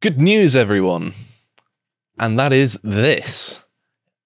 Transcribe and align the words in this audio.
Good 0.00 0.18
news, 0.18 0.56
everyone. 0.56 1.12
And 2.18 2.38
that 2.38 2.54
is 2.54 2.80
this 2.82 3.60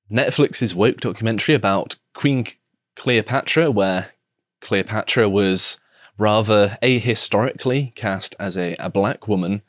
Netflix's 0.08 0.72
woke 0.72 1.00
documentary 1.00 1.56
about 1.56 1.96
Queen 2.14 2.46
Cleopatra, 2.94 3.72
where 3.72 4.12
Cleopatra 4.60 5.28
was 5.28 5.80
rather 6.16 6.78
ahistorically 6.80 7.92
cast 7.96 8.36
as 8.38 8.56
a, 8.56 8.76
a 8.78 8.88
black 8.88 9.26
woman, 9.26 9.62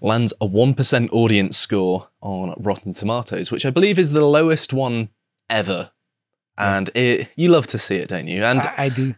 lands 0.00 0.32
a 0.40 0.46
1% 0.46 1.12
audience 1.12 1.58
score 1.58 2.06
on 2.20 2.54
Rotten 2.56 2.92
Tomatoes, 2.92 3.50
which 3.50 3.66
I 3.66 3.70
believe 3.70 3.98
is 3.98 4.12
the 4.12 4.24
lowest 4.24 4.72
one 4.72 5.08
ever. 5.48 5.90
And 6.58 6.90
it, 6.94 7.28
you 7.34 7.48
love 7.48 7.66
to 7.68 7.78
see 7.78 7.96
it, 7.96 8.10
don't 8.10 8.28
you? 8.28 8.44
And 8.44 8.60
I, 8.60 8.74
I 8.84 8.88
do. 8.88 9.16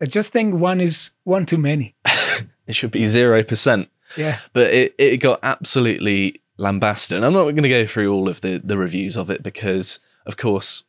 I 0.00 0.06
just 0.06 0.32
think 0.32 0.54
one 0.54 0.80
is 0.80 1.12
one 1.22 1.46
too 1.46 1.58
many. 1.58 1.94
it 2.66 2.74
should 2.74 2.90
be 2.90 3.02
0%. 3.02 3.88
Yeah. 4.16 4.38
but 4.52 4.72
it, 4.72 4.94
it 4.98 5.18
got 5.18 5.40
absolutely 5.42 6.40
lambasted. 6.58 7.16
And 7.16 7.24
I'm 7.24 7.32
not 7.32 7.44
going 7.44 7.62
to 7.62 7.68
go 7.68 7.86
through 7.86 8.12
all 8.12 8.28
of 8.28 8.40
the, 8.40 8.58
the 8.62 8.76
reviews 8.76 9.16
of 9.16 9.30
it 9.30 9.42
because, 9.42 10.00
of 10.26 10.36
course, 10.36 10.84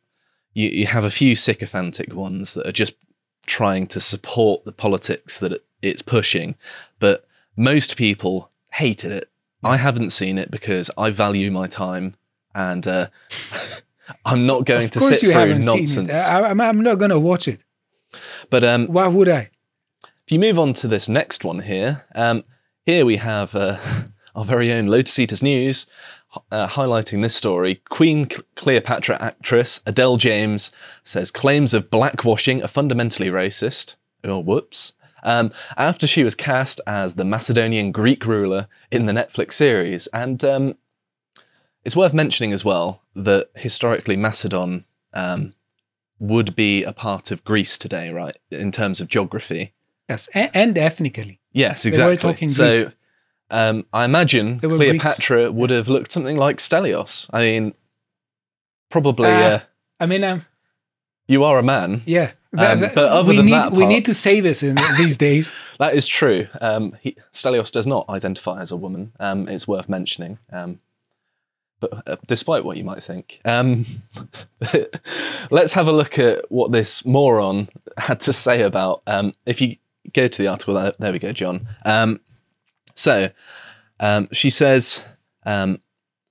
you, 0.52 0.68
you 0.68 0.86
have 0.86 1.04
a 1.04 1.10
few 1.10 1.34
sycophantic 1.34 2.14
ones 2.14 2.54
that 2.54 2.66
are 2.66 2.72
just 2.72 2.94
trying 3.46 3.86
to 3.88 4.00
support 4.00 4.64
the 4.64 4.72
politics 4.72 5.38
that 5.40 5.52
it, 5.52 5.64
it's 5.82 6.02
pushing. 6.02 6.54
But 6.98 7.26
most 7.56 7.96
people 7.96 8.50
hated 8.72 9.12
it. 9.12 9.30
I 9.62 9.76
haven't 9.76 10.10
seen 10.10 10.38
it 10.38 10.50
because 10.50 10.90
I 10.96 11.10
value 11.10 11.50
my 11.50 11.66
time 11.66 12.16
and 12.54 12.86
uh, 12.86 13.08
I'm 14.24 14.46
not 14.46 14.64
going 14.66 14.84
of 14.84 14.90
to 14.92 15.00
sit 15.00 15.20
through 15.20 15.58
nonsense. 15.58 16.10
I, 16.10 16.42
I'm, 16.42 16.60
I'm 16.60 16.80
not 16.82 16.98
going 16.98 17.10
to 17.10 17.18
watch 17.18 17.48
it. 17.48 17.64
But 18.50 18.62
um, 18.64 18.86
Why 18.86 19.08
would 19.08 19.28
I? 19.28 19.50
If 20.26 20.32
you 20.32 20.38
move 20.38 20.58
on 20.58 20.72
to 20.74 20.88
this 20.88 21.08
next 21.08 21.44
one 21.44 21.60
here, 21.60 22.04
um, 22.14 22.44
here 22.84 23.06
we 23.06 23.16
have 23.16 23.54
uh, 23.54 23.78
our 24.34 24.44
very 24.44 24.72
own 24.72 24.86
Lotus 24.86 25.18
Eaters 25.18 25.42
News 25.42 25.86
uh, 26.50 26.68
highlighting 26.68 27.22
this 27.22 27.34
story. 27.34 27.76
Queen 27.88 28.28
Cleopatra 28.56 29.16
actress 29.20 29.80
Adele 29.86 30.16
James 30.16 30.70
says 31.02 31.30
claims 31.30 31.74
of 31.74 31.90
blackwashing 31.90 32.62
are 32.62 32.68
fundamentally 32.68 33.28
racist. 33.28 33.96
Oh, 34.24 34.38
whoops. 34.38 34.92
Um, 35.22 35.52
after 35.76 36.06
she 36.06 36.24
was 36.24 36.34
cast 36.34 36.80
as 36.86 37.14
the 37.14 37.24
Macedonian 37.24 37.92
Greek 37.92 38.26
ruler 38.26 38.68
in 38.90 39.06
the 39.06 39.12
Netflix 39.12 39.52
series. 39.52 40.06
And 40.08 40.44
um, 40.44 40.76
it's 41.84 41.96
worth 41.96 42.12
mentioning 42.12 42.52
as 42.52 42.64
well 42.64 43.02
that 43.14 43.48
historically 43.54 44.16
Macedon 44.16 44.84
um, 45.14 45.54
would 46.18 46.54
be 46.54 46.84
a 46.84 46.92
part 46.92 47.30
of 47.30 47.44
Greece 47.44 47.78
today, 47.78 48.10
right, 48.10 48.36
in 48.50 48.70
terms 48.70 49.00
of 49.00 49.08
geography. 49.08 49.73
Yes, 50.08 50.28
and, 50.34 50.50
and 50.54 50.78
ethnically. 50.78 51.40
Yes, 51.52 51.86
exactly. 51.86 52.48
so 52.48 52.92
um, 53.50 53.86
I 53.92 54.04
imagine 54.04 54.60
Cleopatra 54.60 55.52
would 55.52 55.70
have 55.70 55.88
looked 55.88 56.12
something 56.12 56.36
like 56.36 56.58
Stelios. 56.58 57.28
I 57.32 57.40
mean, 57.42 57.74
probably 58.90 59.30
Ah, 59.30 59.42
uh, 59.42 59.60
I 60.00 60.06
mean, 60.06 60.24
um, 60.24 60.42
you 61.26 61.44
are 61.44 61.58
a 61.58 61.62
man. 61.62 62.02
yeah. 62.06 62.32
Um, 62.56 62.80
but 62.80 62.98
other 62.98 63.30
we 63.30 63.36
than 63.38 63.46
need 63.46 63.52
that 63.52 63.72
we 63.72 63.84
need 63.84 64.04
to 64.04 64.14
say 64.14 64.38
this 64.38 64.62
in 64.62 64.76
these 64.96 65.16
days. 65.16 65.50
That 65.80 65.94
is 65.96 66.06
true. 66.06 66.46
Um, 66.60 66.96
he, 67.00 67.16
Stelios 67.32 67.72
does 67.72 67.84
not 67.86 68.08
identify 68.08 68.60
as 68.60 68.70
a 68.70 68.76
woman. 68.76 69.12
Um, 69.18 69.48
it's 69.48 69.66
worth 69.66 69.88
mentioning. 69.88 70.38
Um, 70.52 70.78
but 71.80 72.08
uh, 72.08 72.16
despite 72.28 72.64
what 72.64 72.76
you 72.76 72.84
might 72.84 73.02
think, 73.02 73.40
um, 73.44 73.84
let's 75.50 75.72
have 75.72 75.88
a 75.88 75.92
look 75.92 76.16
at 76.18 76.48
what 76.50 76.70
this 76.70 77.04
moron 77.04 77.68
had 77.98 78.20
to 78.20 78.32
say 78.32 78.62
about. 78.62 79.02
Um, 79.08 79.34
if 79.46 79.60
you 79.60 79.76
go 80.12 80.28
to 80.28 80.42
the 80.42 80.48
article, 80.48 80.74
there, 80.98 81.12
we 81.12 81.18
go, 81.18 81.32
John. 81.32 81.66
Um, 81.84 82.20
so 82.94 83.30
um, 84.00 84.28
she 84.32 84.50
says 84.50 85.04
um, 85.46 85.80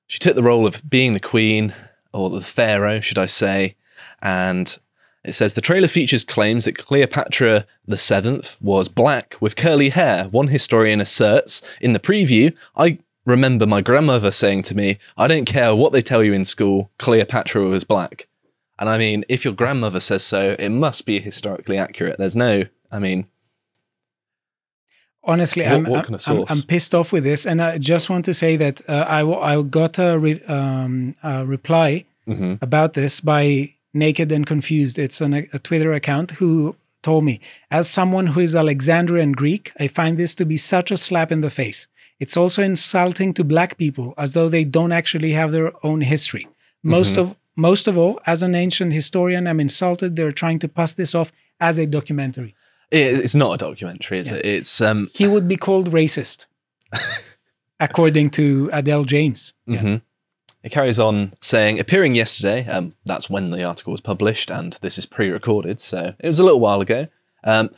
she 0.08 0.20
took 0.20 0.36
the 0.36 0.44
role 0.44 0.68
of 0.68 0.88
being 0.90 1.14
the 1.14 1.20
queen 1.20 1.74
or 2.14 2.30
the 2.30 2.42
pharaoh, 2.42 3.00
should 3.00 3.18
I 3.18 3.26
say, 3.26 3.76
and 4.22 4.78
it 5.24 5.34
says 5.34 5.54
the 5.54 5.62
trailer 5.62 5.88
features 5.88 6.24
claims 6.24 6.66
that 6.66 6.78
Cleopatra 6.78 7.66
the 7.88 7.98
Seventh 7.98 8.58
was 8.62 8.90
black 8.90 9.36
with 9.40 9.56
curly 9.56 9.90
hair. 9.90 10.26
One 10.26 10.50
historian 10.50 11.00
asserts 11.00 11.62
in 11.80 11.94
the 11.94 12.00
preview, 12.00 12.54
I 12.76 13.00
remember 13.26 13.66
my 13.66 13.82
grandmother 13.82 14.32
saying 14.32 14.64
to 14.64 14.76
me, 14.76 15.00
I 15.18 15.28
don't 15.28 15.46
care 15.46 15.76
what 15.76 15.94
they 15.94 16.02
tell 16.02 16.24
you 16.24 16.34
in 16.34 16.44
school, 16.44 16.92
Cleopatra 16.98 17.64
was 17.64 17.86
black. 17.86 18.28
And 18.80 18.90
I 18.90 18.98
mean, 18.98 19.24
if 19.30 19.46
your 19.46 19.54
grandmother 19.54 20.00
says 20.00 20.24
so, 20.24 20.56
it 20.60 20.70
must 20.70 21.06
be 21.06 21.20
historically 21.20 21.78
accurate. 21.78 22.18
There's 22.18 22.36
no, 22.36 22.64
I 22.92 23.00
mean, 23.00 23.28
Honestly, 25.26 25.64
What- 25.64 25.74
I'm, 25.74 25.84
what 25.84 25.96
I'm- 25.98 26.06
kind 26.06 26.16
of 26.16 26.52
I'm. 26.52 26.58
I'm 26.58 26.64
pissed 26.64 26.94
off 26.94 27.14
with 27.14 27.24
this, 27.24 27.46
and 27.46 27.62
I 27.62 27.78
just 27.78 28.10
want 28.10 28.26
to 28.26 28.34
say 28.34 28.58
that 28.58 28.82
uh, 28.90 29.06
I, 29.08 29.20
w- 29.20 29.40
I 29.40 29.62
got 29.62 29.98
a, 30.00 30.18
re- 30.20 30.44
um, 30.48 31.16
a 31.24 31.46
reply 31.46 32.06
mhm. 32.28 32.62
about 32.62 32.94
this 32.94 33.20
by 33.22 33.74
Naked 33.94 34.32
and 34.32 34.46
Confused. 34.46 35.00
It's 35.00 35.22
on 35.22 35.34
a, 35.34 35.48
a 35.54 35.60
Twitter 35.60 35.94
account 35.94 36.32
who 36.32 36.76
told 37.02 37.24
me, 37.24 37.40
as 37.72 37.90
someone 37.90 38.28
who 38.28 38.40
is 38.42 38.56
Alexandrian 38.56 39.32
Greek, 39.34 39.72
I 39.80 39.88
find 39.88 40.18
this 40.18 40.36
to 40.36 40.46
be 40.46 40.58
such 40.58 40.92
a 40.92 40.98
slap 40.98 41.32
in 41.32 41.42
the 41.42 41.50
face. 41.50 41.88
It's 42.20 42.38
also 42.38 42.62
insulting 42.64 43.34
to 43.34 43.44
black 43.44 43.78
people 43.78 44.14
as 44.18 44.34
though 44.34 44.48
they 44.50 44.64
don't 44.64 44.92
actually 44.94 45.34
have 45.34 45.52
their 45.52 45.72
own 45.86 46.02
history. 46.02 46.48
Most 46.84 47.18
of 47.18 47.36
most 47.56 47.88
of 47.88 47.98
all, 47.98 48.20
as 48.26 48.42
an 48.42 48.56
ancient 48.56 48.94
historian, 48.94 49.48
I'm 49.48 49.60
insulted 49.60 50.16
they're 50.16 50.32
trying 50.32 50.60
to 50.60 50.68
pass 50.68 50.92
this 50.94 51.14
off 51.14 51.32
as 51.60 51.78
a 51.78 51.86
documentary. 51.86 52.56
It- 52.94 53.20
it's 53.24 53.36
not 53.36 53.54
a 53.54 53.58
documentary, 53.58 54.20
is 54.20 54.32
it? 54.32 54.46
It's 54.46 54.80
um, 54.82 55.10
He 55.14 55.28
would 55.28 55.48
be 55.48 55.58
called 55.58 55.92
racist, 55.92 56.46
according 57.80 58.30
to 58.32 58.70
Adele 58.74 59.04
James. 59.06 59.54
Yeah. 59.66 59.80
Mhm. 59.82 60.02
It 60.64 60.72
carries 60.72 60.98
on 60.98 61.34
saying, 61.42 61.80
appearing 61.80 62.16
yesterday, 62.16 62.66
um, 62.68 62.94
that's 63.06 63.30
when 63.30 63.50
the 63.50 63.64
article 63.66 63.92
was 63.92 64.00
published, 64.02 64.50
and 64.50 64.78
this 64.82 64.98
is 64.98 65.06
pre 65.06 65.30
recorded, 65.30 65.82
so 65.82 66.14
it 66.20 66.28
was 66.28 66.40
a 66.40 66.44
little 66.44 66.62
while 66.62 66.80
ago. 66.80 67.08
Um, 67.46 67.72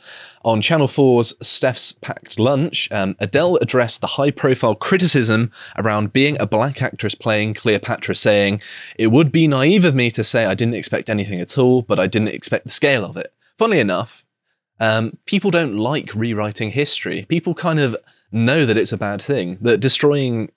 on 0.44 0.62
Channel 0.62 0.86
4's 0.86 1.34
Steph's 1.44 1.90
Packed 1.90 2.38
Lunch, 2.38 2.88
um, 2.92 3.16
Adele 3.18 3.56
addressed 3.60 4.00
the 4.00 4.06
high 4.06 4.30
profile 4.30 4.76
criticism 4.76 5.50
around 5.76 6.12
being 6.12 6.36
a 6.40 6.46
black 6.46 6.80
actress 6.80 7.16
playing 7.16 7.54
Cleopatra, 7.54 8.14
saying, 8.14 8.62
It 8.96 9.08
would 9.08 9.32
be 9.32 9.48
naive 9.48 9.84
of 9.84 9.96
me 9.96 10.08
to 10.12 10.22
say 10.22 10.44
I 10.46 10.54
didn't 10.54 10.74
expect 10.76 11.10
anything 11.10 11.40
at 11.40 11.58
all, 11.58 11.82
but 11.82 11.98
I 11.98 12.06
didn't 12.06 12.28
expect 12.28 12.66
the 12.66 12.70
scale 12.70 13.04
of 13.04 13.16
it. 13.16 13.32
Funnily 13.58 13.80
enough, 13.80 14.24
um, 14.80 15.16
people 15.26 15.50
don't 15.50 15.76
like 15.76 16.14
rewriting 16.14 16.70
history. 16.70 17.26
People 17.28 17.54
kind 17.54 17.80
of 17.80 17.96
know 18.32 18.66
that 18.66 18.76
it's 18.76 18.92
a 18.92 18.98
bad 18.98 19.22
thing, 19.22 19.58
that 19.60 19.78
destroying 19.78 20.50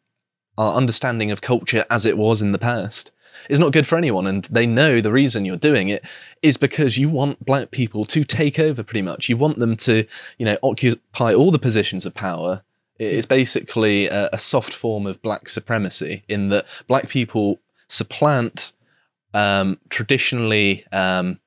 our 0.58 0.76
understanding 0.76 1.32
of 1.32 1.42
culture 1.42 1.86
as 1.90 2.06
it 2.06 2.18
was 2.18 2.42
in 2.42 2.52
the 2.52 2.60
past 2.60 3.12
is 3.48 3.60
not 3.60 3.72
good 3.72 3.88
for 3.88 3.98
anyone. 3.98 4.28
And 4.28 4.44
they 4.46 4.66
know 4.66 5.00
the 5.00 5.12
reason 5.12 5.46
you're 5.46 5.56
doing 5.56 5.90
it 5.90 6.04
is 6.42 6.58
because 6.58 6.98
you 6.98 7.10
want 7.10 7.46
black 7.46 7.72
people 7.72 8.06
to 8.06 8.24
take 8.24 8.60
over 8.60 8.84
pretty 8.84 9.02
much. 9.02 9.30
You 9.30 9.38
want 9.38 9.60
them 9.60 9.78
to, 9.78 10.06
you 10.38 10.46
know, 10.46 10.58
occupy 10.62 11.34
all 11.34 11.52
the 11.52 11.60
positions 11.60 12.06
of 12.06 12.14
power. 12.14 12.64
It's 12.98 13.26
basically 13.26 14.08
a, 14.08 14.30
a 14.34 14.40
soft 14.40 14.74
form 14.74 15.08
of 15.08 15.22
black 15.22 15.48
supremacy 15.48 16.24
in 16.28 16.50
that 16.50 16.66
black 16.88 17.08
people 17.08 17.60
supplant 17.88 18.74
um, 19.34 19.80
traditionally 19.90 20.86
um, 20.92 21.40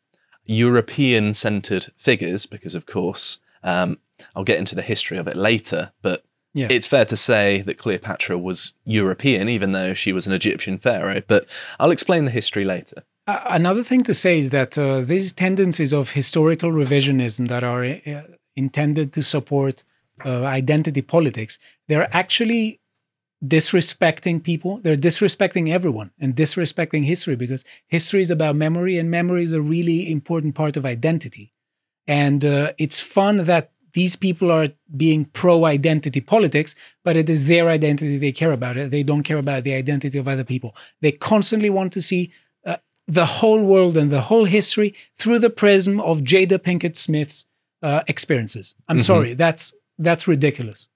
European 0.45 1.35
centered 1.35 1.93
figures 1.97 2.47
because, 2.47 2.75
of 2.75 2.87
course, 2.87 3.39
um, 3.63 3.99
I'll 4.35 4.45
get 4.45 4.59
into 4.59 4.75
the 4.75 4.83
history 4.83 5.19
of 5.19 5.27
it 5.29 5.37
later, 5.37 5.93
but 6.03 6.25
Yeah. 6.55 6.69
it's 6.71 6.87
fair 6.87 7.05
to 7.07 7.17
say 7.17 7.63
that 7.63 7.79
Cleopatra 7.79 8.37
was 8.39 8.75
European, 8.85 9.49
even 9.49 9.73
though 9.73 9.95
she 9.95 10.13
was 10.13 10.27
an 10.27 10.33
Egyptian 10.33 10.79
pharaoh. 10.79 11.23
But 11.27 11.47
I'll 11.81 11.91
explain 11.91 12.25
the 12.25 12.31
history 12.31 12.65
later. 12.65 13.05
Uh, 13.27 13.41
another 13.51 13.85
thing 13.85 14.03
to 14.03 14.15
say 14.15 14.39
is 14.39 14.51
that 14.51 14.77
uh, 14.77 15.01
these 15.01 15.33
tendencies 15.33 15.93
of 15.93 16.11
historical 16.11 16.71
revisionism 16.73 17.49
that 17.49 17.63
are 17.65 17.85
uh, 17.85 18.23
intended 18.57 19.13
to 19.13 19.23
support 19.23 19.85
uh, 20.27 20.45
identity 20.45 21.03
politics, 21.03 21.59
they're 21.89 22.09
actually 22.15 22.81
disrespecting 23.45 24.43
people. 24.43 24.79
They're 24.79 24.97
disrespecting 24.97 25.69
everyone 25.69 26.13
and 26.21 26.35
disrespecting 26.35 27.05
history 27.05 27.37
because 27.37 27.65
history 27.89 28.23
is 28.23 28.31
about 28.31 28.57
memory, 28.57 28.99
and 28.99 29.11
memory 29.11 29.43
is 29.43 29.53
a 29.53 29.61
really 29.61 30.11
important 30.11 30.55
part 30.55 30.77
of 30.77 30.87
identity. 30.87 31.53
And 32.07 32.45
uh, 32.45 32.73
it's 32.79 33.01
fun 33.01 33.45
that 33.45 33.73
these 33.95 34.17
people 34.17 34.51
are 34.51 34.69
being 34.97 35.27
pro 35.27 35.65
identity 35.65 36.21
politics, 36.21 36.75
but 37.05 37.17
it 37.17 37.29
is 37.29 37.47
their 37.47 37.69
identity 37.69 38.17
they 38.17 38.33
care 38.33 38.53
about. 38.53 38.77
It. 38.77 38.91
They 38.91 39.03
don't 39.03 39.23
care 39.23 39.39
about 39.39 39.65
the 39.65 39.75
identity 39.75 40.19
of 40.19 40.29
other 40.29 40.45
people. 40.45 40.75
They 41.01 41.13
constantly 41.13 41.71
want 41.71 41.93
to 41.93 42.03
see 42.03 42.33
uh, 42.65 42.77
the 43.07 43.27
whole 43.27 43.63
world 43.63 43.97
and 43.97 44.11
the 44.11 44.23
whole 44.23 44.45
history 44.45 44.95
through 45.17 45.41
the 45.41 45.51
prism 45.51 46.01
of 46.01 46.21
Jada 46.21 46.59
Pinkett 46.59 46.97
Smith's 46.97 47.45
uh, 47.83 48.03
experiences. 48.07 48.75
I'm 48.89 49.01
sorry, 49.01 49.35
that's 49.35 49.75
that's 49.99 50.27
ridiculous. 50.27 50.89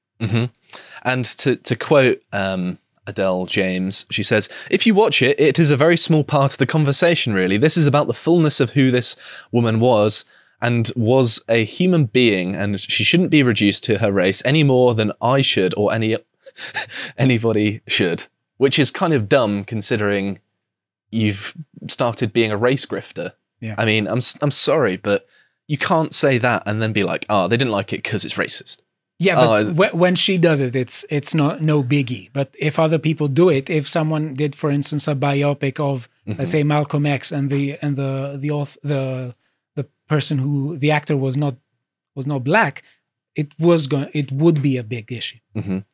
And 1.03 1.25
to, 1.25 1.57
to 1.57 1.77
quote 1.77 2.23
um, 2.33 2.79
Adele 3.07 3.47
James, 3.47 4.07
she 4.11 4.23
says, 4.23 4.49
If 4.71 4.87
you 4.87 4.95
watch 4.95 5.23
it, 5.23 5.39
it 5.39 5.59
is 5.59 5.71
a 5.71 5.77
very 5.77 5.97
small 5.97 6.25
part 6.25 6.53
of 6.53 6.59
the 6.59 6.67
conversation, 6.67 7.35
really. 7.35 7.57
This 7.57 7.77
is 7.77 7.87
about 7.87 8.07
the 8.07 8.15
fullness 8.15 8.61
of 8.61 8.71
who 8.71 8.91
this 8.91 9.17
woman 9.53 9.81
was 9.81 10.25
and 10.61 10.91
was 10.97 11.43
a 11.49 11.65
human 11.65 12.07
being, 12.07 12.55
and 12.55 12.81
she 12.81 13.05
shouldn't 13.05 13.31
be 13.31 13.43
reduced 13.43 13.85
to 13.85 13.99
her 13.99 14.11
race 14.11 14.43
any 14.45 14.65
more 14.65 14.95
than 14.95 15.13
I 15.21 15.43
should 15.43 15.75
or 15.77 15.93
any 15.93 16.17
anybody 17.19 17.83
should, 17.87 18.25
which 18.57 18.79
is 18.79 18.91
kind 18.91 19.13
of 19.13 19.29
dumb 19.29 19.65
considering 19.65 20.41
you've 21.11 21.55
started 21.89 22.33
being 22.33 22.51
a 22.51 22.57
race 22.57 22.87
grifter. 22.87 23.33
Yeah. 23.61 23.75
I 23.79 23.85
mean, 23.85 24.07
I'm 24.09 24.21
I'm 24.43 24.51
sorry, 24.51 24.97
but 24.97 25.27
you 25.67 25.79
can't 25.79 26.15
say 26.15 26.39
that 26.39 26.63
and 26.67 26.83
then 26.83 26.93
be 26.93 27.05
like, 27.05 27.27
"Oh, 27.29 27.49
they 27.49 27.57
didn't 27.57 27.73
like 27.73 27.93
it 27.93 28.03
because 28.03 28.25
it's 28.25 28.35
racist." 28.35 28.79
Yeah, 29.19 29.41
Oh, 29.41 29.73
but 29.73 29.93
whe- 29.95 29.95
when 29.99 30.15
she 30.15 30.37
does 30.39 30.61
it, 30.61 30.77
it's 30.77 31.05
it's 31.11 31.35
not 31.35 31.61
no 31.63 31.83
biggie. 31.83 32.29
But 32.33 32.55
if 32.59 32.79
other 32.79 32.99
people 32.99 33.29
do 33.29 33.49
it, 33.49 33.71
if 33.71 33.89
someone 33.89 34.35
did, 34.35 34.55
for 34.55 34.71
instance, 34.71 35.09
a 35.09 35.15
biopic 35.15 35.81
of 35.81 36.09
Mm-hmm. 36.27 36.39
let's 36.41 36.51
say 36.51 36.65
Malcolm 36.65 37.07
X, 37.07 37.31
and 37.33 37.49
the 37.51 37.79
and 37.81 37.97
the 37.97 38.37
the 38.39 38.51
author, 38.51 38.79
the 38.83 39.35
the 39.77 39.87
person 40.09 40.39
who 40.39 40.77
the 40.77 40.91
actor 40.91 41.17
was 41.17 41.37
not 41.37 41.55
was 42.17 42.27
not 42.27 42.43
black, 42.43 42.83
it 43.37 43.53
was 43.61 43.87
going 43.87 44.09
it 44.13 44.33
would 44.33 44.61
be 44.61 44.77
a 44.77 44.83
big 44.83 45.13
issue. 45.13 45.39
Mhm. 45.55 45.85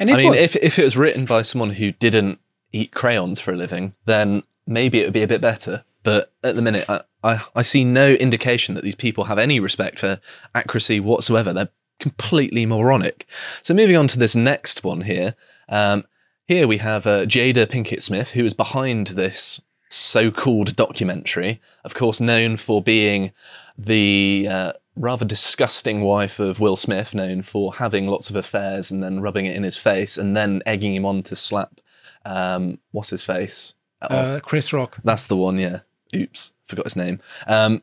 And 0.00 0.10
I 0.10 0.16
mean, 0.16 0.30
would. 0.30 0.38
if 0.38 0.56
if 0.56 0.78
it 0.78 0.84
was 0.84 0.96
written 0.96 1.24
by 1.24 1.42
someone 1.42 1.70
who 1.70 1.92
didn't 1.92 2.40
eat 2.72 2.90
crayons 2.92 3.40
for 3.40 3.52
a 3.52 3.56
living, 3.56 3.94
then 4.06 4.42
maybe 4.66 4.98
it 5.00 5.04
would 5.04 5.12
be 5.12 5.22
a 5.22 5.28
bit 5.28 5.40
better. 5.40 5.84
But 6.02 6.32
at 6.42 6.56
the 6.56 6.62
minute, 6.62 6.84
I, 6.88 7.00
I, 7.22 7.40
I 7.54 7.62
see 7.62 7.84
no 7.84 8.10
indication 8.12 8.74
that 8.74 8.82
these 8.84 8.94
people 8.96 9.24
have 9.24 9.38
any 9.38 9.60
respect 9.60 9.98
for 10.00 10.20
accuracy 10.54 10.98
whatsoever. 11.00 11.52
They're 11.52 11.68
completely 11.98 12.66
moronic. 12.66 13.26
So 13.62 13.74
moving 13.74 13.96
on 13.96 14.08
to 14.08 14.18
this 14.18 14.36
next 14.36 14.84
one 14.84 15.02
here. 15.02 15.34
Um, 15.68 16.04
here 16.46 16.68
we 16.68 16.78
have 16.78 17.06
uh, 17.06 17.26
Jada 17.26 17.66
Pinkett 17.66 18.02
Smith, 18.02 18.30
who 18.30 18.44
is 18.44 18.54
behind 18.54 19.08
this 19.08 19.60
so-called 19.88 20.76
documentary. 20.76 21.60
Of 21.84 21.94
course, 21.94 22.20
known 22.20 22.56
for 22.56 22.82
being 22.82 23.32
the 23.78 24.46
uh, 24.50 24.72
rather 24.94 25.24
disgusting 25.24 26.02
wife 26.02 26.38
of 26.38 26.60
Will 26.60 26.76
Smith, 26.76 27.14
known 27.14 27.42
for 27.42 27.74
having 27.74 28.06
lots 28.06 28.30
of 28.30 28.36
affairs 28.36 28.90
and 28.90 29.02
then 29.02 29.20
rubbing 29.20 29.46
it 29.46 29.56
in 29.56 29.62
his 29.62 29.76
face 29.76 30.16
and 30.16 30.36
then 30.36 30.62
egging 30.66 30.94
him 30.94 31.04
on 31.04 31.22
to 31.24 31.36
slap. 31.36 31.80
Um, 32.24 32.78
what's 32.92 33.10
his 33.10 33.24
face? 33.24 33.74
Oh, 34.02 34.16
uh, 34.16 34.40
Chris 34.40 34.72
Rock, 34.72 34.98
that's 35.04 35.26
the 35.26 35.36
one. 35.36 35.58
Yeah. 35.58 35.80
Oops, 36.14 36.52
forgot 36.66 36.86
his 36.86 36.96
name. 36.96 37.20
Um, 37.46 37.82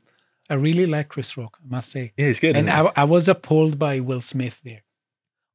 I 0.50 0.56
really 0.56 0.86
like 0.86 1.08
Chris 1.10 1.38
Rock, 1.38 1.58
I 1.64 1.68
must 1.76 1.90
say. 1.90 2.14
yeah, 2.18 2.28
he's 2.28 2.40
good. 2.40 2.56
And? 2.58 2.70
I, 2.70 2.92
I 2.96 3.04
was 3.06 3.28
appalled 3.30 3.80
by 3.80 4.00
Will 4.00 4.22
Smith 4.22 4.62
there. 4.64 4.84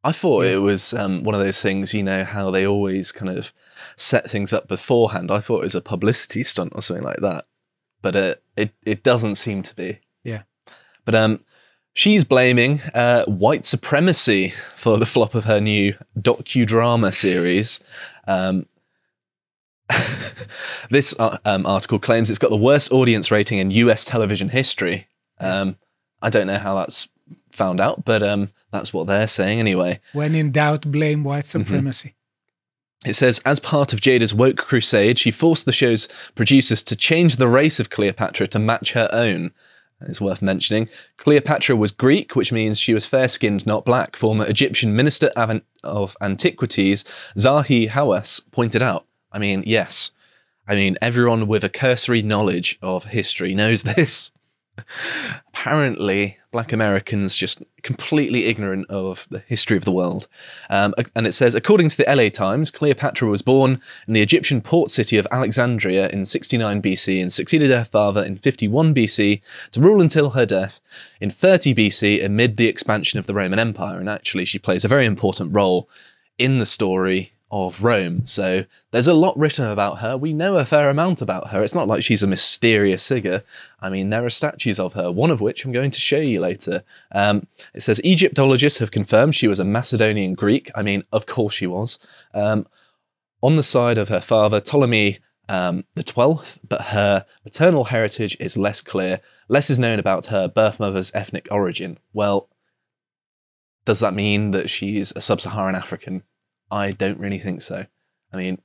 I 0.04 0.12
thought 0.12 0.44
Yeah. 0.44 0.52
it 0.52 0.58
was 0.62 0.94
um, 0.94 1.24
one 1.24 1.34
of 1.34 1.40
those 1.40 1.60
things, 1.60 1.92
you 1.92 2.02
know, 2.02 2.24
how 2.24 2.50
they 2.50 2.66
always 2.66 3.12
kind 3.12 3.36
of 3.36 3.52
set 3.96 4.30
things 4.30 4.52
up 4.52 4.68
beforehand. 4.68 5.30
I 5.30 5.40
thought 5.40 5.58
it 5.60 5.64
was 5.64 5.74
a 5.74 5.80
publicity 5.80 6.42
stunt 6.42 6.72
or 6.74 6.80
something 6.82 7.04
like 7.04 7.18
that, 7.20 7.46
but 8.00 8.16
uh, 8.16 8.34
it 8.56 8.72
it 8.84 9.02
doesn't 9.02 9.34
seem 9.34 9.62
to 9.62 9.74
be. 9.74 9.98
Yeah. 10.24 10.42
But 11.04 11.14
um, 11.16 11.44
she's 11.94 12.24
blaming 12.24 12.80
uh, 12.94 13.24
white 13.26 13.64
supremacy 13.64 14.54
for 14.76 14.96
the 14.98 15.06
flop 15.06 15.34
of 15.34 15.44
her 15.44 15.60
new 15.60 15.94
docudrama 16.18 17.12
series. 17.12 17.80
Um, 18.26 18.66
this 20.90 21.14
uh, 21.18 21.38
um, 21.44 21.66
article 21.66 21.98
claims 21.98 22.30
it's 22.30 22.38
got 22.38 22.50
the 22.50 22.56
worst 22.56 22.92
audience 22.92 23.30
rating 23.30 23.58
in 23.58 23.70
U.S. 23.72 24.04
television 24.04 24.48
history. 24.48 25.06
Um, 25.40 25.76
I 26.22 26.30
don't 26.30 26.46
know 26.46 26.58
how 26.58 26.74
that's 26.76 27.08
found 27.50 27.80
out, 27.80 28.04
but 28.04 28.22
um, 28.22 28.48
that's 28.70 28.92
what 28.92 29.06
they're 29.06 29.26
saying 29.26 29.58
anyway. 29.60 30.00
When 30.12 30.34
in 30.34 30.52
doubt, 30.52 30.90
blame 30.90 31.24
white 31.24 31.44
Mm-hmm. 31.44 31.62
supremacy. 31.64 32.14
It 33.06 33.14
says, 33.14 33.40
as 33.46 33.60
part 33.60 33.92
of 33.92 34.00
Jada's 34.00 34.34
woke 34.34 34.56
crusade, 34.56 35.18
she 35.20 35.30
forced 35.30 35.66
the 35.66 35.72
show's 35.72 36.08
producers 36.34 36.82
to 36.84 36.96
change 36.96 37.36
the 37.36 37.46
race 37.46 37.78
of 37.78 37.90
Cleopatra 37.90 38.48
to 38.48 38.58
match 38.58 38.92
her 38.92 39.08
own. 39.12 39.52
It's 40.00 40.20
worth 40.20 40.42
mentioning. 40.42 40.88
Cleopatra 41.16 41.76
was 41.76 41.90
Greek, 41.92 42.34
which 42.36 42.52
means 42.52 42.78
she 42.78 42.94
was 42.94 43.06
fair 43.06 43.28
skinned, 43.28 43.66
not 43.66 43.84
black. 43.84 44.16
Former 44.16 44.46
Egyptian 44.46 44.94
Minister 44.96 45.28
of 45.84 46.16
Antiquities, 46.20 47.04
Zahi 47.36 47.88
Hawass, 47.88 48.40
pointed 48.50 48.82
out. 48.82 49.06
I 49.32 49.38
mean, 49.38 49.62
yes. 49.66 50.10
I 50.66 50.74
mean, 50.74 50.96
everyone 51.00 51.46
with 51.46 51.64
a 51.64 51.68
cursory 51.68 52.22
knowledge 52.22 52.78
of 52.82 53.06
history 53.06 53.54
knows 53.54 53.82
this. 53.82 54.32
Apparently, 55.48 56.38
black 56.50 56.72
Americans 56.72 57.34
just 57.34 57.62
completely 57.82 58.44
ignorant 58.44 58.88
of 58.90 59.26
the 59.30 59.40
history 59.40 59.76
of 59.76 59.84
the 59.84 59.92
world. 59.92 60.28
Um, 60.70 60.94
and 61.14 61.26
it 61.26 61.32
says, 61.32 61.54
according 61.54 61.88
to 61.90 61.96
the 61.96 62.04
LA 62.14 62.28
Times, 62.28 62.70
Cleopatra 62.70 63.28
was 63.28 63.42
born 63.42 63.80
in 64.06 64.14
the 64.14 64.22
Egyptian 64.22 64.60
port 64.60 64.90
city 64.90 65.16
of 65.16 65.26
Alexandria 65.30 66.08
in 66.08 66.24
69 66.24 66.82
BC 66.82 67.20
and 67.20 67.32
succeeded 67.32 67.70
her 67.70 67.84
father 67.84 68.22
in 68.22 68.36
51 68.36 68.94
BC 68.94 69.40
to 69.72 69.80
rule 69.80 70.00
until 70.00 70.30
her 70.30 70.46
death 70.46 70.80
in 71.20 71.30
30 71.30 71.74
BC 71.74 72.24
amid 72.24 72.56
the 72.56 72.68
expansion 72.68 73.18
of 73.18 73.26
the 73.26 73.34
Roman 73.34 73.58
Empire. 73.58 73.98
And 73.98 74.08
actually, 74.08 74.44
she 74.44 74.58
plays 74.58 74.84
a 74.84 74.88
very 74.88 75.06
important 75.06 75.54
role 75.54 75.88
in 76.38 76.58
the 76.58 76.66
story 76.66 77.32
of 77.50 77.82
Rome. 77.82 78.26
So 78.26 78.64
there's 78.90 79.06
a 79.06 79.14
lot 79.14 79.38
written 79.38 79.64
about 79.64 79.98
her. 79.98 80.16
We 80.16 80.32
know 80.32 80.58
a 80.58 80.64
fair 80.64 80.90
amount 80.90 81.22
about 81.22 81.48
her. 81.50 81.62
It's 81.62 81.74
not 81.74 81.88
like 81.88 82.02
she's 82.02 82.22
a 82.22 82.26
mysterious 82.26 83.06
figure. 83.06 83.42
I 83.80 83.88
mean, 83.88 84.10
there 84.10 84.24
are 84.24 84.30
statues 84.30 84.78
of 84.78 84.94
her, 84.94 85.10
one 85.10 85.30
of 85.30 85.40
which 85.40 85.64
I'm 85.64 85.72
going 85.72 85.90
to 85.90 86.00
show 86.00 86.18
you 86.18 86.40
later. 86.40 86.84
Um, 87.12 87.46
it 87.74 87.80
says 87.80 88.00
Egyptologists 88.04 88.78
have 88.80 88.90
confirmed 88.90 89.34
she 89.34 89.48
was 89.48 89.58
a 89.58 89.64
Macedonian 89.64 90.34
Greek. 90.34 90.70
I 90.74 90.82
mean, 90.82 91.04
of 91.12 91.26
course 91.26 91.54
she 91.54 91.66
was. 91.66 91.98
Um, 92.34 92.66
on 93.42 93.56
the 93.56 93.62
side 93.62 93.98
of 93.98 94.08
her 94.08 94.20
father, 94.20 94.60
Ptolemy 94.60 95.18
um, 95.48 95.84
the 95.94 96.04
12th, 96.04 96.58
but 96.68 96.82
her 96.82 97.24
maternal 97.44 97.84
heritage 97.84 98.36
is 98.38 98.58
less 98.58 98.80
clear. 98.80 99.20
Less 99.48 99.70
is 99.70 99.78
known 99.78 99.98
about 99.98 100.26
her 100.26 100.48
birth 100.48 100.78
mother's 100.78 101.10
ethnic 101.14 101.48
origin. 101.50 101.98
Well, 102.12 102.48
does 103.84 104.00
that 104.00 104.14
mean 104.14 104.50
that 104.50 104.68
she's 104.68 105.12
a 105.16 105.20
sub 105.20 105.40
Saharan 105.40 105.74
African? 105.74 106.22
I 106.70 106.90
don't 106.92 107.18
really 107.18 107.38
think 107.38 107.62
so. 107.62 107.86
I 108.32 108.36
mean, 108.36 108.60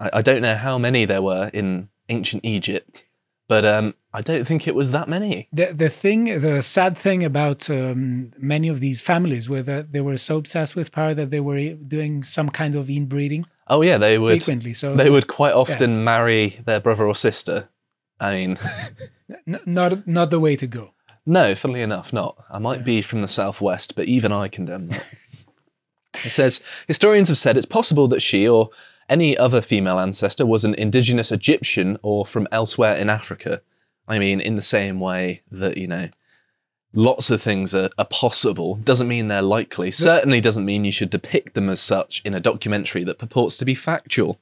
I, 0.00 0.10
I 0.14 0.22
don't 0.22 0.42
know 0.42 0.56
how 0.56 0.78
many 0.78 1.04
there 1.04 1.22
were 1.22 1.50
in 1.52 1.88
ancient 2.08 2.44
Egypt, 2.44 3.04
but 3.48 3.64
um, 3.64 3.94
I 4.12 4.20
don't 4.20 4.44
think 4.46 4.66
it 4.66 4.74
was 4.74 4.90
that 4.90 5.08
many. 5.08 5.48
The 5.52 5.66
the 5.72 5.88
thing, 5.88 6.40
the 6.40 6.62
sad 6.62 6.96
thing 6.98 7.24
about 7.24 7.68
um, 7.70 8.32
many 8.38 8.68
of 8.68 8.80
these 8.80 9.00
families 9.00 9.48
were 9.48 9.62
that 9.62 9.92
they 9.92 10.00
were 10.00 10.16
so 10.16 10.38
obsessed 10.38 10.74
with 10.76 10.92
power 10.92 11.14
that 11.14 11.30
they 11.30 11.40
were 11.40 11.74
doing 11.74 12.22
some 12.22 12.48
kind 12.48 12.74
of 12.74 12.88
inbreeding 12.88 13.46
Oh 13.68 13.82
yeah, 13.82 13.96
they 13.98 14.18
would. 14.18 14.42
frequently. 14.42 14.74
So 14.74 14.94
They 14.96 15.08
would 15.10 15.28
quite 15.28 15.54
often 15.54 16.02
marry 16.04 16.60
their 16.66 16.80
brother 16.80 17.06
or 17.06 17.14
sister. 17.14 17.68
I 18.20 18.34
mean, 18.34 18.58
n- 19.46 19.60
not 19.66 20.06
not 20.06 20.30
the 20.30 20.40
way 20.40 20.56
to 20.56 20.66
go. 20.66 20.94
no, 21.24 21.54
funnily 21.54 21.82
enough, 21.82 22.12
not. 22.12 22.36
I 22.50 22.58
might 22.58 22.84
be 22.84 23.02
from 23.02 23.20
the 23.20 23.28
southwest, 23.28 23.94
but 23.94 24.06
even 24.06 24.32
I 24.32 24.48
condemn 24.48 24.88
that. 24.88 25.06
it 26.24 26.30
says 26.30 26.60
historians 26.86 27.28
have 27.28 27.38
said 27.38 27.56
it's 27.56 27.66
possible 27.66 28.08
that 28.08 28.22
she 28.22 28.48
or 28.48 28.70
any 29.08 29.36
other 29.36 29.60
female 29.60 29.98
ancestor 29.98 30.46
was 30.46 30.64
an 30.64 30.74
indigenous 30.74 31.32
Egyptian 31.32 31.98
or 32.02 32.24
from 32.24 32.48
elsewhere 32.52 32.96
in 32.96 33.10
Africa. 33.10 33.60
I 34.08 34.18
mean, 34.18 34.40
in 34.40 34.56
the 34.56 34.62
same 34.62 35.00
way 35.00 35.42
that, 35.50 35.76
you 35.76 35.86
know, 35.86 36.08
lots 36.94 37.30
of 37.30 37.40
things 37.40 37.74
are, 37.74 37.90
are 37.98 38.06
possible 38.06 38.76
doesn't 38.76 39.08
mean 39.08 39.28
they're 39.28 39.42
likely. 39.42 39.90
Certainly 39.90 40.40
doesn't 40.40 40.64
mean 40.64 40.84
you 40.84 40.92
should 40.92 41.10
depict 41.10 41.54
them 41.54 41.68
as 41.68 41.80
such 41.80 42.20
in 42.24 42.34
a 42.34 42.40
documentary 42.40 43.04
that 43.04 43.18
purports 43.18 43.56
to 43.58 43.64
be 43.64 43.74
factual. 43.74 44.40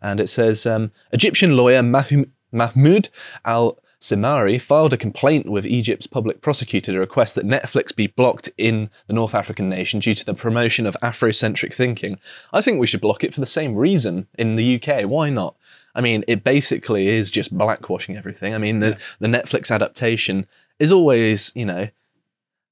And 0.00 0.20
it 0.20 0.28
says 0.28 0.66
um, 0.66 0.92
Egyptian 1.12 1.56
lawyer 1.56 1.82
Mahum- 1.82 2.30
Mahmoud 2.52 3.08
Al 3.44 3.78
Simari 4.00 4.60
filed 4.60 4.94
a 4.94 4.96
complaint 4.96 5.48
with 5.48 5.66
Egypt's 5.66 6.06
public 6.06 6.40
prosecutor 6.40 6.92
to 6.92 6.98
request 6.98 7.34
that 7.34 7.46
Netflix 7.46 7.94
be 7.94 8.06
blocked 8.06 8.48
in 8.56 8.88
the 9.08 9.14
North 9.14 9.34
African 9.34 9.68
nation 9.68 10.00
due 10.00 10.14
to 10.14 10.24
the 10.24 10.32
promotion 10.32 10.86
of 10.86 10.96
Afrocentric 11.02 11.74
thinking. 11.74 12.18
I 12.52 12.62
think 12.62 12.80
we 12.80 12.86
should 12.86 13.02
block 13.02 13.22
it 13.24 13.34
for 13.34 13.40
the 13.40 13.46
same 13.46 13.74
reason 13.74 14.26
in 14.38 14.56
the 14.56 14.82
UK. 14.82 15.02
Why 15.04 15.28
not? 15.28 15.54
I 15.94 16.00
mean, 16.00 16.24
it 16.28 16.44
basically 16.44 17.08
is 17.08 17.30
just 17.30 17.56
blackwashing 17.56 18.16
everything. 18.16 18.54
I 18.54 18.58
mean, 18.58 18.78
the, 18.78 18.98
the 19.18 19.28
Netflix 19.28 19.70
adaptation 19.70 20.46
is 20.78 20.90
always, 20.90 21.52
you 21.54 21.66
know, 21.66 21.88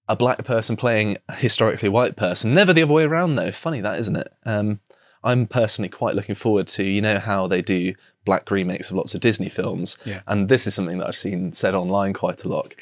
a 0.09 0.17
black 0.17 0.45
person 0.45 0.77
playing 0.77 1.19
a 1.29 1.35
historically 1.35 1.91
white 1.91 2.17
person. 2.17 2.55
Never 2.55 2.73
the 2.73 2.83
other 2.83 2.95
way 2.95 3.05
around, 3.05 3.37
though. 3.37 3.53
Funny 3.53 3.83
that, 3.83 3.99
isn't 4.01 4.17
it? 4.17 4.33
Um, 4.47 4.81
I'm 5.25 5.47
personally 5.47 5.89
quite 5.89 6.15
looking 6.15 6.35
forward 6.35 6.67
to, 6.69 6.85
you 6.85 7.01
know, 7.01 7.19
how 7.19 7.47
they 7.47 7.63
do 7.63 7.95
black 8.25 8.51
remakes 8.51 8.91
of 8.91 8.97
lots 8.97 9.15
of 9.15 9.21
Disney 9.21 9.49
films. 9.49 9.99
Yeah. 10.05 10.21
And 10.27 10.49
this 10.49 10.67
is 10.67 10.75
something 10.75 10.99
that 10.99 11.09
I've 11.09 11.17
seen 11.17 11.53
said 11.53 11.75
online 11.75 12.13
quite 12.13 12.45
a 12.45 12.49
lot. 12.49 12.75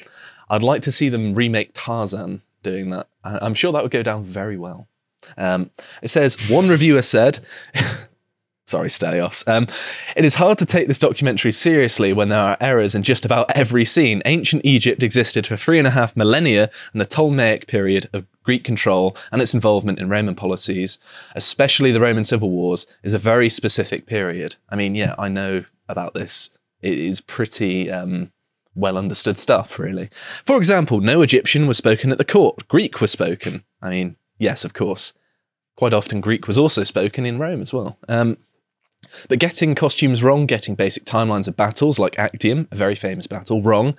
I'd 0.49 0.63
like 0.63 0.81
to 0.83 0.91
see 0.91 1.09
them 1.09 1.33
remake 1.33 1.71
Tarzan 1.73 2.41
doing 2.63 2.89
that. 2.91 3.07
I'm 3.23 3.53
sure 3.53 3.71
that 3.71 3.83
would 3.83 3.91
go 3.91 4.03
down 4.03 4.23
very 4.23 4.57
well. 4.57 4.87
Um, 5.37 5.71
it 6.01 6.09
says 6.09 6.37
one 6.49 6.69
reviewer 6.69 7.01
said, 7.01 7.39
Sorry, 8.65 8.89
Stelios. 8.89 9.47
Um, 9.47 9.65
it 10.17 10.25
is 10.25 10.33
hard 10.33 10.57
to 10.57 10.65
take 10.65 10.89
this 10.89 10.99
documentary 10.99 11.53
seriously 11.53 12.11
when 12.11 12.27
there 12.27 12.39
are 12.39 12.57
errors 12.59 12.95
in 12.95 13.03
just 13.03 13.23
about 13.23 13.49
every 13.55 13.85
scene. 13.85 14.21
Ancient 14.25 14.65
Egypt 14.65 15.01
existed 15.03 15.47
for 15.47 15.55
three 15.55 15.77
and 15.77 15.87
a 15.87 15.91
half 15.91 16.17
millennia, 16.17 16.69
and 16.91 16.99
the 16.99 17.05
Ptolemaic 17.05 17.67
period 17.67 18.09
of 18.11 18.25
Greek 18.47 18.63
control 18.63 19.13
and 19.29 19.41
its 19.41 19.53
involvement 19.53 19.99
in 19.99 20.07
Roman 20.07 20.33
policies, 20.33 20.99
especially 21.35 21.91
the 21.91 21.99
Roman 21.99 22.23
civil 22.23 22.49
wars, 22.49 22.87
is 23.03 23.13
a 23.13 23.19
very 23.19 23.49
specific 23.49 24.05
period. 24.05 24.55
I 24.69 24.77
mean, 24.77 24.95
yeah, 24.95 25.15
I 25.19 25.27
know 25.27 25.65
about 25.89 26.13
this. 26.13 26.49
It 26.81 26.97
is 26.97 27.19
pretty 27.19 27.91
um, 27.91 28.31
well 28.73 28.97
understood 28.97 29.37
stuff, 29.37 29.77
really. 29.77 30.09
For 30.45 30.55
example, 30.55 31.01
no 31.01 31.21
Egyptian 31.23 31.67
was 31.67 31.75
spoken 31.75 32.09
at 32.09 32.19
the 32.19 32.23
court, 32.23 32.69
Greek 32.69 33.01
was 33.01 33.11
spoken. 33.11 33.65
I 33.81 33.89
mean, 33.89 34.15
yes, 34.39 34.63
of 34.63 34.73
course. 34.73 35.11
quite 35.77 35.93
often 35.93 36.21
Greek 36.21 36.47
was 36.47 36.57
also 36.57 36.83
spoken 36.83 37.25
in 37.25 37.39
Rome 37.39 37.61
as 37.61 37.71
well. 37.71 37.97
Um, 38.09 38.37
but 39.29 39.39
getting 39.39 39.75
costumes 39.75 40.23
wrong, 40.23 40.45
getting 40.45 40.75
basic 40.75 41.05
timelines 41.05 41.47
of 41.47 41.55
battles 41.55 41.99
like 41.99 42.19
Actium, 42.19 42.67
a 42.71 42.75
very 42.75 42.95
famous 42.95 43.27
battle, 43.27 43.61
wrong, 43.61 43.95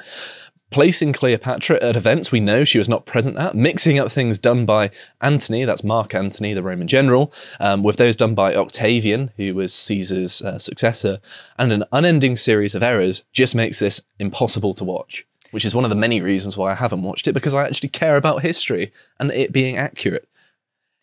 placing 0.71 1.13
Cleopatra 1.13 1.83
at 1.83 1.97
events 1.97 2.31
we 2.31 2.41
know 2.41 2.65
she 2.65 2.79
was 2.79 2.89
not 2.89 3.07
present 3.07 3.37
at, 3.37 3.55
mixing 3.55 3.99
up 3.99 4.11
things 4.11 4.39
done 4.39 4.67
by 4.67 4.91
Antony, 5.21 5.65
that's 5.65 5.85
Mark 5.85 6.15
Antony, 6.15 6.55
the 6.55 6.63
Roman 6.63 6.89
general, 6.89 7.33
um, 7.61 7.83
with 7.83 7.97
those 7.97 8.17
done 8.17 8.35
by 8.35 8.55
Octavian, 8.55 9.31
who 9.37 9.55
was 9.55 9.73
Caesar's 9.73 10.43
uh, 10.43 10.59
successor, 10.59 11.19
and 11.59 11.73
an 11.73 11.85
unending 11.93 12.37
series 12.37 12.75
of 12.75 12.83
errors 12.83 13.23
just 13.33 13.55
makes 13.55 13.79
this 13.79 14.03
impossible 14.19 14.75
to 14.75 14.85
watch. 14.85 15.25
Which 15.51 15.65
is 15.65 15.75
one 15.75 15.85
of 15.85 15.89
the 15.89 15.97
many 15.97 16.21
reasons 16.21 16.59
why 16.59 16.73
I 16.73 16.75
haven't 16.75 17.03
watched 17.03 17.27
it 17.27 17.33
because 17.33 17.55
I 17.55 17.65
actually 17.65 17.89
care 17.89 18.19
about 18.19 18.43
history 18.43 18.93
and 19.19 19.31
it 19.33 19.51
being 19.51 19.79
accurate. 19.79 20.28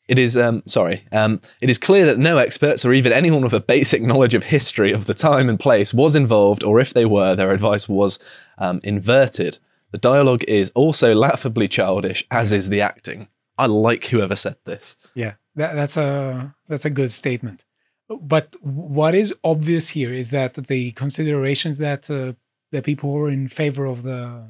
It 0.07 0.19
is 0.19 0.37
um, 0.37 0.61
sorry. 0.67 1.03
Um, 1.11 1.41
it 1.61 1.69
is 1.69 1.77
clear 1.77 2.05
that 2.05 2.19
no 2.19 2.37
experts 2.37 2.85
or 2.85 2.93
even 2.93 3.11
anyone 3.11 3.41
with 3.41 3.53
a 3.53 3.59
basic 3.59 4.01
knowledge 4.01 4.33
of 4.35 4.43
history 4.43 4.91
of 4.91 5.05
the 5.05 5.13
time 5.13 5.49
and 5.49 5.59
place 5.59 5.93
was 5.93 6.15
involved, 6.15 6.63
or 6.63 6.79
if 6.79 6.93
they 6.93 7.05
were, 7.05 7.35
their 7.35 7.51
advice 7.51 7.89
was 7.89 8.19
um, 8.57 8.79
inverted. 8.83 9.57
The 9.91 9.97
dialogue 9.97 10.43
is 10.47 10.71
also 10.75 11.15
laughably 11.15 11.67
childish, 11.67 12.25
as 12.29 12.51
is 12.51 12.69
the 12.69 12.81
acting. 12.81 13.27
I 13.57 13.67
like 13.67 14.05
whoever 14.05 14.35
said 14.35 14.57
this. 14.65 14.97
Yeah, 15.13 15.35
that, 15.55 15.73
that's 15.73 15.97
a 15.97 16.53
that's 16.67 16.85
a 16.85 16.89
good 16.89 17.11
statement. 17.11 17.65
But 18.09 18.55
what 18.61 19.15
is 19.15 19.33
obvious 19.43 19.89
here 19.89 20.13
is 20.13 20.29
that 20.29 20.53
the 20.53 20.91
considerations 20.91 21.79
that 21.79 22.09
uh, 22.11 22.33
the 22.71 22.81
people 22.81 23.11
who 23.11 23.23
are 23.23 23.29
in 23.29 23.47
favor 23.47 23.85
of 23.85 24.03
the 24.03 24.49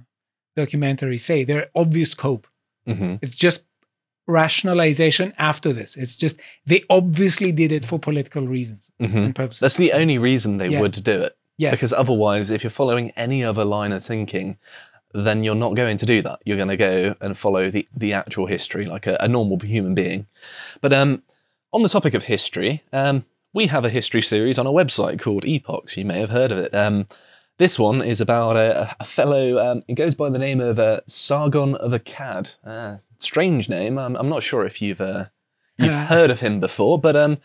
documentary 0.56 1.18
say 1.18 1.44
they're 1.44 1.70
obvious 1.76 2.12
scope. 2.12 2.48
hmm 2.86 3.16
It's 3.22 3.36
just 3.36 3.64
rationalization 4.28 5.34
after 5.38 5.74
this. 5.74 5.96
It's 5.96 6.16
just 6.16 6.40
they 6.66 6.84
obviously 6.90 7.52
did 7.52 7.72
it 7.72 7.86
for 7.86 8.00
political 8.00 8.48
reasons 8.48 8.92
hmm 9.00 9.18
and 9.18 9.36
purposes. 9.36 9.60
That's 9.62 9.78
the 9.78 9.94
only 9.94 10.18
reason 10.18 10.58
they 10.58 10.70
Yeah. 10.70 10.82
would 10.82 11.04
do 11.04 11.22
it. 11.22 11.38
Yeah. 11.58 11.72
Because 11.72 11.94
otherwise, 11.94 12.50
if 12.50 12.64
you're 12.64 12.72
following 12.72 13.12
any 13.16 13.44
other 13.44 13.64
line 13.64 13.92
of 13.94 14.04
thinking, 14.04 14.58
then 15.14 15.44
you're 15.44 15.56
not 15.56 15.76
going 15.76 15.98
to 15.98 16.06
do 16.06 16.22
that. 16.22 16.40
You're 16.46 16.58
going 16.58 16.68
to 16.70 16.78
go 16.78 17.16
and 17.22 17.38
follow 17.38 17.70
the, 17.70 17.88
the 17.96 18.12
actual 18.14 18.48
history 18.48 18.86
like 18.86 19.08
a, 19.08 19.16
a 19.22 19.28
normal 19.30 19.58
human 19.60 19.96
being. 19.96 20.28
But 20.82 20.92
um, 20.92 21.24
on 21.72 21.82
the 21.84 21.90
topic 21.90 22.14
of 22.14 22.24
history, 22.26 22.84
um, 22.92 23.24
we 23.54 23.68
have 23.68 23.86
a 23.86 23.90
history 23.90 24.22
series 24.22 24.60
on 24.60 24.68
our 24.68 24.74
website 24.74 25.22
called 25.22 25.46
Epochs. 25.46 25.96
You 25.96 26.04
may 26.04 26.20
have 26.20 26.32
heard 26.32 26.52
of 26.52 26.58
it. 26.58 26.76
Um, 26.76 27.08
this 27.58 27.80
one 27.80 28.02
is 28.02 28.20
about 28.20 28.58
a, 28.58 28.94
a 29.00 29.06
fellow, 29.06 29.58
um, 29.66 29.84
it 29.88 29.94
goes 29.94 30.14
by 30.14 30.30
the 30.30 30.40
name 30.40 30.60
of 30.60 30.78
uh, 30.78 31.00
Sargon 31.08 31.76
of 31.76 31.94
Akkad. 31.94 32.54
Uh, 32.66 32.98
strange 33.18 33.70
name. 33.70 33.98
I'm, 33.98 34.16
I'm 34.16 34.30
not 34.30 34.44
sure 34.44 34.66
if 34.66 34.82
you've, 34.82 35.02
uh, 35.02 35.26
you've 35.78 35.94
Uh. 35.94 36.06
heard 36.08 36.30
of 36.32 36.40
him 36.40 36.60
before, 36.60 37.00
but 37.00 37.16
um, 37.16 37.38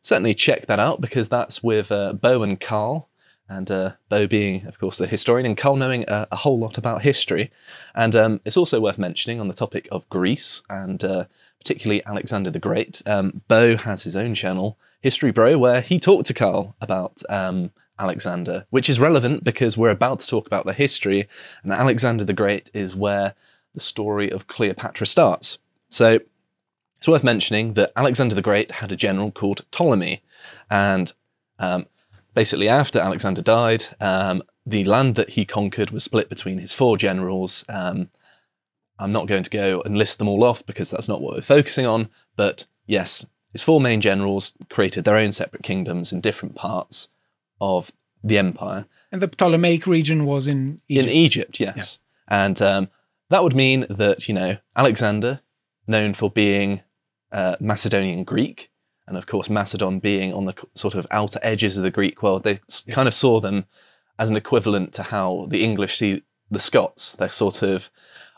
certainly 0.00 0.34
check 0.34 0.66
that 0.66 0.78
out 0.78 1.00
because 1.00 1.28
that's 1.28 1.62
with 1.62 1.90
uh, 1.92 2.12
Bo 2.12 2.42
and 2.42 2.60
Carl. 2.60 3.08
And 3.48 3.70
uh, 3.70 3.92
Bo 4.08 4.26
being, 4.26 4.66
of 4.66 4.76
course, 4.80 4.98
the 4.98 5.06
historian, 5.06 5.46
and 5.46 5.56
Carl 5.56 5.76
knowing 5.76 6.04
a, 6.08 6.26
a 6.32 6.36
whole 6.36 6.58
lot 6.58 6.78
about 6.78 7.02
history. 7.02 7.52
And 7.94 8.16
um, 8.16 8.40
it's 8.44 8.56
also 8.56 8.80
worth 8.80 8.98
mentioning 8.98 9.38
on 9.38 9.46
the 9.46 9.54
topic 9.54 9.86
of 9.92 10.08
Greece 10.08 10.62
and 10.68 11.04
uh, 11.04 11.26
particularly 11.60 12.04
Alexander 12.06 12.50
the 12.50 12.58
Great. 12.58 13.02
Um, 13.06 13.42
Bo 13.46 13.76
has 13.76 14.02
his 14.02 14.16
own 14.16 14.34
channel, 14.34 14.76
History 15.00 15.30
Bro, 15.30 15.58
where 15.58 15.80
he 15.80 16.00
talked 16.00 16.26
to 16.26 16.34
Carl 16.34 16.74
about 16.80 17.22
um, 17.30 17.70
Alexander, 18.00 18.66
which 18.70 18.88
is 18.88 18.98
relevant 18.98 19.44
because 19.44 19.76
we're 19.76 19.90
about 19.90 20.18
to 20.18 20.26
talk 20.26 20.48
about 20.48 20.64
the 20.64 20.72
history, 20.72 21.28
and 21.62 21.72
Alexander 21.72 22.24
the 22.24 22.32
Great 22.32 22.68
is 22.74 22.96
where 22.96 23.34
the 23.76 23.80
story 23.80 24.30
of 24.32 24.48
Cleopatra 24.48 25.06
starts. 25.06 25.58
So 25.88 26.18
it's 26.96 27.06
worth 27.06 27.22
mentioning 27.22 27.74
that 27.74 27.92
Alexander 27.94 28.34
the 28.34 28.42
Great 28.42 28.70
had 28.72 28.90
a 28.90 28.96
general 28.96 29.30
called 29.30 29.64
Ptolemy, 29.70 30.22
and 30.68 31.12
um, 31.60 31.86
basically 32.34 32.68
after 32.68 32.98
Alexander 32.98 33.42
died, 33.42 33.84
um, 34.00 34.42
the 34.64 34.84
land 34.84 35.14
that 35.14 35.30
he 35.30 35.44
conquered 35.44 35.90
was 35.90 36.02
split 36.02 36.28
between 36.28 36.58
his 36.58 36.72
four 36.72 36.96
generals. 36.96 37.64
Um, 37.68 38.10
I'm 38.98 39.12
not 39.12 39.28
going 39.28 39.44
to 39.44 39.50
go 39.50 39.82
and 39.84 39.96
list 39.96 40.18
them 40.18 40.28
all 40.28 40.42
off 40.42 40.64
because 40.66 40.90
that's 40.90 41.06
not 41.06 41.20
what 41.20 41.36
we're 41.36 41.42
focusing 41.42 41.86
on, 41.86 42.08
but 42.34 42.64
yes, 42.86 43.26
his 43.52 43.62
four 43.62 43.80
main 43.80 44.00
generals 44.00 44.54
created 44.70 45.04
their 45.04 45.16
own 45.16 45.32
separate 45.32 45.62
kingdoms 45.62 46.12
in 46.12 46.20
different 46.22 46.54
parts 46.54 47.08
of 47.60 47.92
the 48.24 48.38
empire 48.38 48.86
and 49.12 49.22
the 49.22 49.28
Ptolemaic 49.28 49.86
region 49.86 50.26
was 50.26 50.46
in 50.46 50.80
Egypt. 50.88 51.08
in 51.08 51.12
Egypt, 51.14 51.60
yes. 51.60 51.98
And 52.28 52.60
um, 52.60 52.88
that 53.30 53.42
would 53.42 53.54
mean 53.54 53.86
that, 53.88 54.28
you 54.28 54.34
know, 54.34 54.58
Alexander, 54.74 55.40
known 55.86 56.14
for 56.14 56.30
being 56.30 56.82
uh, 57.32 57.56
Macedonian 57.60 58.24
Greek, 58.24 58.70
and 59.06 59.16
of 59.16 59.26
course, 59.26 59.48
Macedon 59.48 60.00
being 60.00 60.32
on 60.32 60.46
the 60.46 60.54
sort 60.74 60.94
of 60.94 61.06
outer 61.10 61.38
edges 61.42 61.76
of 61.76 61.82
the 61.82 61.90
Greek 61.90 62.22
world, 62.22 62.42
they 62.42 62.60
kind 62.90 63.06
of 63.06 63.14
saw 63.14 63.40
them 63.40 63.66
as 64.18 64.30
an 64.30 64.36
equivalent 64.36 64.92
to 64.94 65.04
how 65.04 65.46
the 65.48 65.62
English 65.62 65.98
see 65.98 66.22
the 66.50 66.58
Scots. 66.58 67.14
They're 67.14 67.30
sort 67.30 67.62
of 67.62 67.90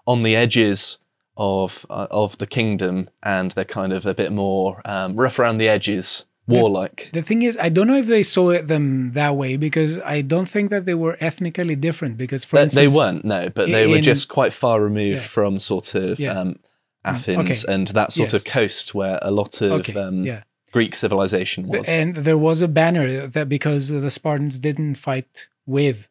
on 0.06 0.22
the 0.22 0.36
edges 0.36 0.98
of 1.36 1.86
uh, 1.88 2.06
of 2.10 2.36
the 2.38 2.46
kingdom, 2.46 3.04
and 3.22 3.52
they're 3.52 3.64
kind 3.64 3.92
of 3.92 4.04
a 4.04 4.14
bit 4.14 4.32
more 4.32 4.82
um, 4.84 5.16
rough 5.16 5.38
around 5.38 5.58
the 5.58 5.68
edges, 5.68 6.26
warlike. 6.48 7.10
The 7.12 7.22
thing 7.22 7.42
is, 7.42 7.56
I 7.60 7.68
don't 7.68 7.86
know 7.86 7.96
if 7.96 8.06
they 8.06 8.22
saw 8.22 8.50
it 8.50 8.66
them 8.68 9.12
that 9.12 9.36
way 9.36 9.56
because 9.56 9.98
I 10.00 10.22
don't 10.22 10.48
think 10.48 10.70
that 10.70 10.84
they 10.86 10.94
were 10.94 11.16
ethnically 11.20 11.76
different. 11.76 12.16
Because, 12.16 12.44
for 12.44 12.56
They, 12.56 12.62
instance, 12.64 12.92
they 12.92 12.98
weren't, 12.98 13.24
no, 13.24 13.48
but 13.50 13.68
they 13.68 13.86
were 13.86 14.00
just 14.00 14.28
quite 14.28 14.52
far 14.52 14.80
removed 14.82 15.22
Yeah. 15.22 15.28
from 15.28 15.58
sort 15.58 15.94
of 15.94 16.18
Yeah. 16.18 16.34
Mm, 16.34 16.36
um, 16.40 16.58
Athens 17.04 17.64
okay. 17.64 17.72
and 17.74 17.86
that 17.88 18.12
sort 18.12 18.32
Yes. 18.32 18.34
of 18.34 18.44
coast 18.44 18.94
where 18.94 19.18
a 19.22 19.30
lot 19.30 19.60
of 19.62 19.72
Okay, 19.72 19.94
um, 19.94 20.22
yeah. 20.24 20.42
Greek 20.72 20.94
civilization 20.96 21.66
was. 21.68 21.88
And 21.88 22.14
there 22.14 22.36
was 22.36 22.60
a 22.60 22.68
banner 22.68 23.26
that 23.26 23.48
because 23.48 23.88
the 23.88 24.10
Spartans 24.10 24.58
didn't 24.60 24.96
fight 24.96 25.48
with 25.66 26.08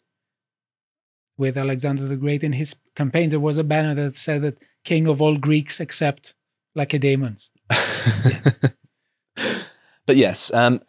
with 1.38 1.56
Alexander 1.56 2.04
the 2.08 2.16
Great 2.16 2.44
in 2.44 2.54
his 2.54 2.76
campaigns, 2.96 3.32
there 3.32 3.40
was 3.40 3.60
a 3.60 3.64
banner 3.64 3.94
that 3.94 4.16
said 4.16 4.42
that 4.42 4.58
king 4.84 5.08
of 5.08 5.22
all 5.22 5.38
Greeks 5.38 5.80
except 5.80 6.34
Lacedaemons. 6.76 7.52
but 10.08 10.18
yes, 10.18 10.52
um, 10.54 10.82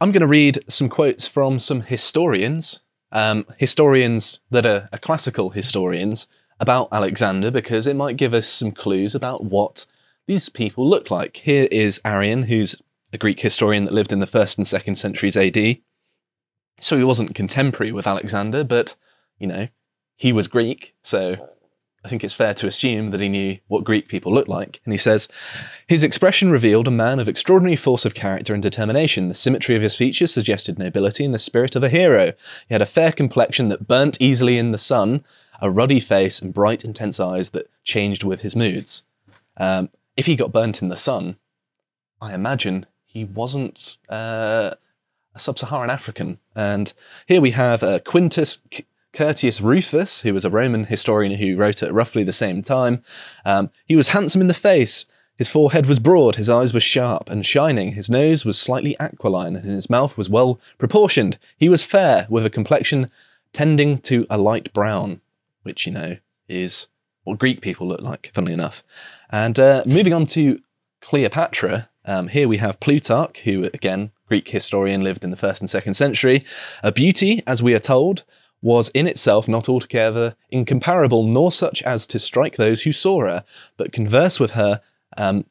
I'm 0.00 0.12
going 0.12 0.20
to 0.20 0.26
read 0.26 0.62
some 0.68 0.90
quotes 0.90 1.26
from 1.26 1.58
some 1.58 1.80
historians, 1.80 2.80
um, 3.12 3.46
historians 3.56 4.40
that 4.50 4.66
are, 4.66 4.90
are 4.92 4.98
classical 4.98 5.50
historians 5.50 6.26
about 6.60 6.88
Alexander, 6.92 7.50
because 7.50 7.86
it 7.86 7.96
might 7.96 8.18
give 8.18 8.34
us 8.34 8.46
some 8.46 8.72
clues 8.72 9.14
about 9.14 9.44
what 9.44 9.86
these 10.26 10.48
people 10.48 10.88
look 10.88 11.10
like. 11.10 11.38
Here 11.38 11.68
is 11.70 12.00
Arrian, 12.04 12.44
who's 12.44 12.76
a 13.12 13.18
Greek 13.18 13.40
historian 13.40 13.84
that 13.84 13.94
lived 13.94 14.12
in 14.12 14.20
the 14.20 14.26
first 14.26 14.58
and 14.58 14.66
second 14.66 14.96
centuries 14.96 15.36
AD. 15.36 15.78
So 16.80 16.98
he 16.98 17.04
wasn't 17.04 17.34
contemporary 17.34 17.92
with 17.92 18.06
Alexander, 18.06 18.64
but 18.64 18.96
you 19.38 19.46
know, 19.46 19.68
he 20.16 20.32
was 20.32 20.48
Greek, 20.48 20.94
so 21.02 21.36
I 22.04 22.08
think 22.08 22.22
it's 22.22 22.34
fair 22.34 22.52
to 22.54 22.66
assume 22.66 23.10
that 23.10 23.20
he 23.20 23.30
knew 23.30 23.58
what 23.66 23.84
Greek 23.84 24.08
people 24.08 24.34
looked 24.34 24.48
like. 24.48 24.80
And 24.84 24.92
he 24.92 24.98
says, 24.98 25.26
his 25.86 26.02
expression 26.02 26.50
revealed 26.50 26.86
a 26.86 26.90
man 26.90 27.18
of 27.18 27.28
extraordinary 27.28 27.76
force 27.76 28.04
of 28.04 28.14
character 28.14 28.52
and 28.52 28.62
determination. 28.62 29.28
The 29.28 29.34
symmetry 29.34 29.74
of 29.74 29.80
his 29.80 29.96
features 29.96 30.32
suggested 30.32 30.78
nobility 30.78 31.24
and 31.24 31.32
the 31.32 31.38
spirit 31.38 31.74
of 31.74 31.82
a 31.82 31.88
hero. 31.88 32.32
He 32.68 32.74
had 32.74 32.82
a 32.82 32.86
fair 32.86 33.10
complexion 33.10 33.70
that 33.70 33.88
burnt 33.88 34.20
easily 34.20 34.58
in 34.58 34.70
the 34.70 34.78
sun, 34.78 35.24
a 35.62 35.70
ruddy 35.70 35.98
face, 35.98 36.42
and 36.42 36.52
bright, 36.52 36.84
intense 36.84 37.18
eyes 37.18 37.50
that 37.50 37.70
changed 37.84 38.22
with 38.22 38.42
his 38.42 38.54
moods. 38.54 39.04
Um, 39.56 39.88
if 40.14 40.26
he 40.26 40.36
got 40.36 40.52
burnt 40.52 40.82
in 40.82 40.88
the 40.88 40.98
sun, 40.98 41.36
I 42.20 42.34
imagine 42.34 42.84
he 43.06 43.24
wasn't 43.24 43.96
uh, 44.10 44.72
a 45.34 45.38
sub 45.38 45.58
Saharan 45.58 45.88
African. 45.88 46.38
And 46.54 46.92
here 47.26 47.40
we 47.40 47.52
have 47.52 47.82
uh, 47.82 48.00
Quintus 48.00 48.58
Curtius 49.14 49.60
Rufus, 49.60 50.20
who 50.20 50.34
was 50.34 50.44
a 50.44 50.50
Roman 50.50 50.84
historian 50.84 51.38
who 51.38 51.56
wrote 51.56 51.82
at 51.82 51.94
roughly 51.94 52.24
the 52.24 52.32
same 52.32 52.60
time. 52.60 53.02
Um, 53.44 53.70
he 53.86 53.96
was 53.96 54.08
handsome 54.08 54.40
in 54.40 54.48
the 54.48 54.54
face. 54.54 55.06
His 55.36 55.48
forehead 55.48 55.86
was 55.86 55.98
broad, 55.98 56.36
his 56.36 56.50
eyes 56.50 56.72
were 56.72 56.80
sharp 56.80 57.28
and 57.28 57.44
shining, 57.44 57.92
his 57.92 58.08
nose 58.08 58.44
was 58.44 58.58
slightly 58.58 58.96
aquiline, 59.00 59.56
and 59.56 59.64
his 59.64 59.90
mouth 59.90 60.16
was 60.16 60.28
well 60.28 60.60
proportioned. 60.78 61.38
He 61.56 61.68
was 61.68 61.84
fair, 61.84 62.26
with 62.30 62.46
a 62.46 62.50
complexion 62.50 63.10
tending 63.52 63.98
to 64.02 64.26
a 64.30 64.38
light 64.38 64.72
brown, 64.72 65.20
which, 65.64 65.86
you 65.86 65.92
know, 65.92 66.18
is 66.48 66.86
what 67.24 67.38
Greek 67.38 67.60
people 67.60 67.88
look 67.88 68.00
like, 68.00 68.30
funnily 68.32 68.52
enough. 68.52 68.84
And 69.30 69.58
uh, 69.58 69.82
moving 69.86 70.12
on 70.12 70.26
to 70.26 70.60
Cleopatra, 71.00 71.88
um, 72.04 72.28
here 72.28 72.46
we 72.46 72.58
have 72.58 72.78
Plutarch, 72.78 73.40
who, 73.40 73.64
again, 73.74 74.12
Greek 74.28 74.48
historian, 74.48 75.02
lived 75.02 75.24
in 75.24 75.30
the 75.30 75.36
first 75.36 75.60
and 75.60 75.68
second 75.68 75.94
century. 75.94 76.44
A 76.82 76.92
beauty, 76.92 77.42
as 77.44 77.62
we 77.62 77.74
are 77.74 77.80
told, 77.80 78.22
was 78.64 78.88
in 78.94 79.06
itself 79.06 79.46
not 79.46 79.68
altogether 79.68 80.34
incomparable, 80.50 81.22
nor 81.22 81.52
such 81.52 81.82
as 81.82 82.06
to 82.06 82.18
strike 82.18 82.56
those 82.56 82.82
who 82.82 82.92
saw 82.92 83.20
her, 83.20 83.44
but 83.76 83.92
converse 83.92 84.40
with 84.40 84.52
her, 84.52 84.80
um, 85.18 85.44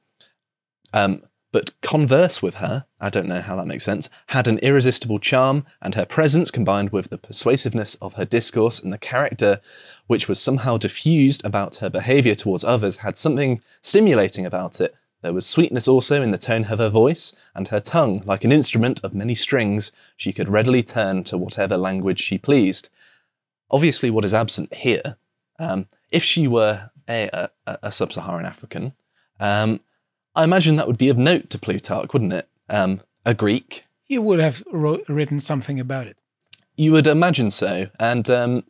um, 0.93 1.21
but 1.51 1.79
converse 1.81 2.41
with 2.41 2.55
her, 2.55 2.85
I 2.99 3.11
don't 3.11 3.27
know 3.27 3.41
how 3.41 3.55
that 3.57 3.67
makes 3.67 3.83
sense, 3.83 4.09
had 4.29 4.47
an 4.47 4.57
irresistible 4.59 5.19
charm, 5.19 5.63
and 5.79 5.93
her 5.93 6.07
presence, 6.07 6.49
combined 6.49 6.89
with 6.89 7.11
the 7.11 7.19
persuasiveness 7.19 7.93
of 8.01 8.15
her 8.15 8.25
discourse 8.25 8.79
and 8.79 8.91
the 8.91 8.97
character 8.97 9.61
which 10.07 10.27
was 10.27 10.41
somehow 10.41 10.77
diffused 10.77 11.45
about 11.45 11.75
her 11.75 11.91
behaviour 11.91 12.33
towards 12.33 12.63
others, 12.63 12.97
had 12.97 13.15
something 13.15 13.61
stimulating 13.81 14.43
about 14.43 14.81
it 14.81 14.95
There 15.23 15.33
was 15.33 15.45
sweetness 15.45 15.87
also 15.87 16.21
in 16.21 16.31
the 16.31 16.37
tone 16.37 16.65
of 16.65 16.79
her 16.79 16.89
voice, 16.89 17.33
and 17.55 17.69
her 17.69 17.79
tongue, 17.79 18.21
like 18.25 18.43
an 18.43 18.51
instrument 18.51 18.99
of 19.03 19.15
many 19.15 19.35
strings, 19.35 19.93
she 20.17 20.33
could 20.33 20.49
readily 20.49 20.83
turn 20.83 21.23
to 21.23 21.37
whatever 21.37 21.77
language 21.77 22.19
she 22.19 22.37
pleased. 22.37 22.89
Obviously, 23.71 24.11
what 24.11 24.25
is 24.25 24.33
absent 24.33 24.73
here, 24.73 25.15
um, 25.59 25.87
if 26.11 26.23
she 26.23 26.45
were 26.45 26.91
a, 27.09 27.29
a, 27.65 27.77
a 27.83 27.91
sub 27.91 28.11
Saharan 28.11 28.45
African, 28.45 28.93
um, 29.39 29.79
I 30.35 30.43
imagine 30.43 30.75
that 30.75 30.87
would 30.87 30.97
be 30.97 31.09
of 31.09 31.17
note 31.17 31.49
to 31.51 31.57
Plutarch, 31.57 32.11
wouldn't 32.11 32.33
it? 32.33 32.49
Um, 32.69 32.99
a 33.25 33.33
Greek. 33.33 33.85
He 34.03 34.19
would 34.19 34.39
have 34.39 34.61
wrote, 34.71 35.07
written 35.07 35.39
something 35.39 35.79
about 35.79 36.05
it. 36.05 36.17
You 36.75 36.91
would 36.91 37.07
imagine 37.07 37.49
so. 37.49 37.87
And 37.97 38.29
um, 38.29 38.63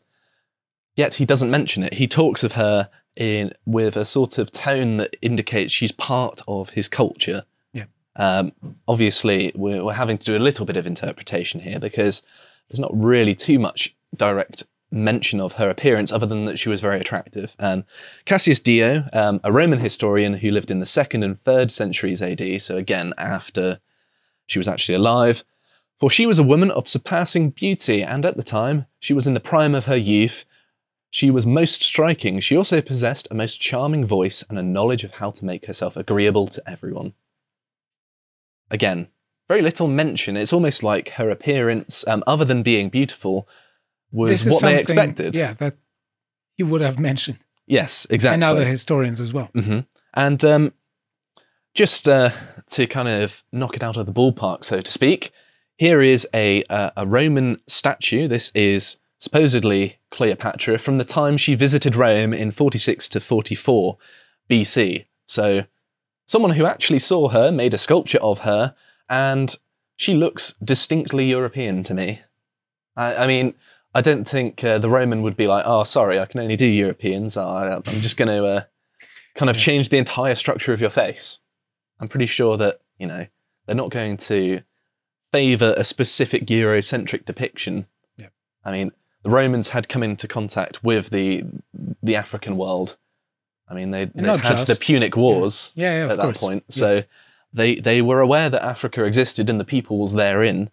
yet 0.95 1.15
he 1.15 1.25
doesn't 1.25 1.51
mention 1.51 1.83
it. 1.83 1.95
He 1.95 2.07
talks 2.07 2.43
of 2.43 2.53
her 2.53 2.89
in 3.15 3.51
with 3.65 3.95
a 3.95 4.05
sort 4.05 4.37
of 4.37 4.51
tone 4.51 4.97
that 4.97 5.15
indicates 5.21 5.71
she's 5.71 5.91
part 5.91 6.41
of 6.47 6.71
his 6.71 6.89
culture. 6.89 7.43
Yeah. 7.73 7.85
Um, 8.15 8.53
obviously, 8.87 9.51
we're, 9.55 9.83
we're 9.83 9.93
having 9.93 10.17
to 10.17 10.25
do 10.25 10.37
a 10.37 10.39
little 10.39 10.65
bit 10.65 10.77
of 10.77 10.87
interpretation 10.87 11.59
here 11.59 11.79
because 11.79 12.23
there's 12.69 12.79
not 12.79 12.91
really 12.93 13.35
too 13.35 13.59
much 13.59 13.95
direct 14.15 14.63
mention 14.93 15.41
of 15.41 15.53
her 15.53 15.69
appearance 15.69 16.11
other 16.11 16.27
than 16.27 16.45
that 16.45 16.59
she 16.59 16.69
was 16.69 16.79
very 16.79 16.99
attractive. 16.99 17.55
And 17.59 17.83
Cassius 18.25 18.59
Dio, 18.59 19.09
um, 19.11 19.41
a 19.43 19.51
Roman 19.51 19.79
historian 19.79 20.35
who 20.35 20.51
lived 20.51 20.69
in 20.69 20.79
the 20.79 20.85
second 20.85 21.23
and 21.23 21.41
third 21.43 21.71
centuries 21.71 22.21
AD, 22.21 22.61
so 22.61 22.77
again 22.77 23.13
after 23.17 23.79
she 24.45 24.59
was 24.59 24.67
actually 24.67 24.95
alive, 24.95 25.43
for 25.99 26.09
she 26.09 26.25
was 26.25 26.37
a 26.37 26.43
woman 26.43 26.69
of 26.71 26.87
surpassing 26.87 27.49
beauty, 27.49 28.03
and 28.03 28.25
at 28.25 28.37
the 28.37 28.43
time 28.43 28.85
she 28.99 29.13
was 29.13 29.25
in 29.25 29.33
the 29.33 29.39
prime 29.39 29.73
of 29.73 29.85
her 29.85 29.95
youth. 29.95 30.45
She 31.13 31.29
was 31.29 31.45
most 31.45 31.83
striking. 31.83 32.39
She 32.39 32.57
also 32.57 32.81
possessed 32.81 33.27
a 33.29 33.35
most 33.35 33.61
charming 33.61 34.03
voice 34.03 34.43
and 34.49 34.57
a 34.57 34.63
knowledge 34.63 35.03
of 35.03 35.11
how 35.11 35.29
to 35.29 35.45
make 35.45 35.67
herself 35.67 35.95
agreeable 35.95 36.47
to 36.47 36.63
everyone. 36.67 37.13
Again, 38.71 39.09
very 39.47 39.61
little 39.61 39.87
mention. 39.87 40.35
It's 40.35 40.51
almost 40.51 40.81
like 40.81 41.09
her 41.09 41.29
appearance, 41.29 42.03
um, 42.07 42.23
other 42.25 42.43
than 42.43 42.63
being 42.63 42.89
beautiful, 42.89 43.47
was 44.11 44.47
what 44.47 44.63
they 44.63 44.79
expected. 44.79 45.35
Yeah, 45.35 45.53
that 45.53 45.75
he 46.57 46.63
would 46.63 46.81
have 46.81 46.97
mentioned, 46.97 47.37
Yes, 47.67 48.07
exactly. 48.09 48.33
and 48.33 48.43
other 48.43 48.65
historians 48.65 49.21
as 49.21 49.31
well. 49.31 49.51
hmm 49.53 49.81
And 50.15 50.43
um, 50.43 50.73
just 51.75 52.07
uh, 52.07 52.31
to 52.71 52.87
kind 52.87 53.07
of 53.07 53.43
knock 53.51 53.75
it 53.75 53.83
out 53.83 53.97
of 53.97 54.07
the 54.07 54.13
ballpark, 54.13 54.65
so 54.65 54.81
to 54.81 54.91
speak, 54.91 55.31
here 55.77 56.01
is 56.01 56.27
a, 56.33 56.63
uh, 56.71 56.89
a 56.97 57.05
Roman 57.05 57.61
statue. 57.67 58.27
This 58.27 58.51
is 58.55 58.97
supposedly 59.23 59.99
Cleopatra 60.11 60.77
from 60.77 60.97
the 60.97 61.05
time 61.05 61.37
she 61.37 61.55
visited 61.55 61.95
Rome 61.95 62.33
in 62.33 62.51
46 62.51 63.07
to 63.07 63.21
44 63.21 63.97
BC. 64.49 65.05
So, 65.25 65.63
someone 66.25 66.51
who 66.51 66.65
actually 66.65 66.99
saw 66.99 67.29
her 67.29 67.49
made 67.49 67.73
a 67.73 67.77
sculpture 67.77 68.17
of 68.17 68.39
her, 68.39 68.75
and 69.07 69.55
she 69.95 70.13
looks 70.13 70.55
distinctly 70.61 71.25
European 71.29 71.83
to 71.83 71.93
me. 71.93 72.19
I, 72.97 73.15
I 73.15 73.27
mean, 73.27 73.53
I 73.95 74.01
don't 74.01 74.25
think 74.25 74.61
uh, 74.61 74.77
the 74.77 74.89
Roman 74.89 75.21
would 75.21 75.37
be 75.37 75.47
like, 75.47 75.63
oh, 75.65 75.85
sorry, 75.85 76.19
I 76.19 76.25
can 76.25 76.41
only 76.41 76.57
do 76.57 76.65
Europeans. 76.65 77.37
I, 77.37 77.75
I'm 77.75 78.01
just 78.01 78.17
going 78.17 78.27
to 78.27 78.43
uh, 78.45 78.63
kind 79.35 79.49
of 79.49 79.57
change 79.57 79.87
the 79.87 79.99
entire 79.99 80.35
structure 80.35 80.73
of 80.73 80.81
your 80.81 80.89
face. 80.89 81.39
I'm 82.01 82.09
pretty 82.09 82.25
sure 82.25 82.57
that, 82.57 82.81
you 82.97 83.07
know, 83.07 83.25
they're 83.67 83.73
not 83.73 83.89
going 83.89 84.17
to 84.17 84.63
favor 85.31 85.73
a 85.77 85.85
specific 85.85 86.47
Eurocentric 86.47 87.23
depiction. 87.23 87.87
Yeah. 88.17 88.27
I 88.65 88.73
mean, 88.73 88.91
the 89.23 89.29
Romans 89.29 89.69
had 89.69 89.89
come 89.89 90.03
into 90.03 90.27
contact 90.27 90.83
with 90.83 91.09
the 91.09 91.43
the 92.01 92.15
African 92.15 92.57
world. 92.57 92.97
I 93.69 93.73
mean, 93.73 93.91
they, 93.91 94.05
they'd 94.05 94.23
not 94.23 94.41
had 94.41 94.57
the. 94.59 94.77
Punic 94.79 95.15
Wars 95.15 95.71
Yeah, 95.75 95.93
yeah, 95.97 96.03
of 96.05 96.11
at 96.11 96.17
that 96.17 96.23
course. 96.23 96.41
point. 96.41 96.63
Yeah. 96.67 96.73
So 96.75 97.03
they 97.53 97.75
they 97.75 98.01
were 98.01 98.19
aware 98.19 98.49
that 98.49 98.63
Africa 98.63 99.03
existed 99.03 99.49
and 99.49 99.59
the 99.59 99.65
peoples 99.65 100.13
therein. 100.13 100.69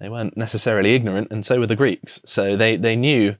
They 0.00 0.08
weren't 0.08 0.36
necessarily 0.36 0.94
ignorant, 0.94 1.28
and 1.30 1.44
so 1.44 1.58
were 1.58 1.66
the 1.66 1.76
Greeks. 1.76 2.20
So 2.24 2.56
they 2.56 2.76
they 2.76 2.96
knew 2.96 3.36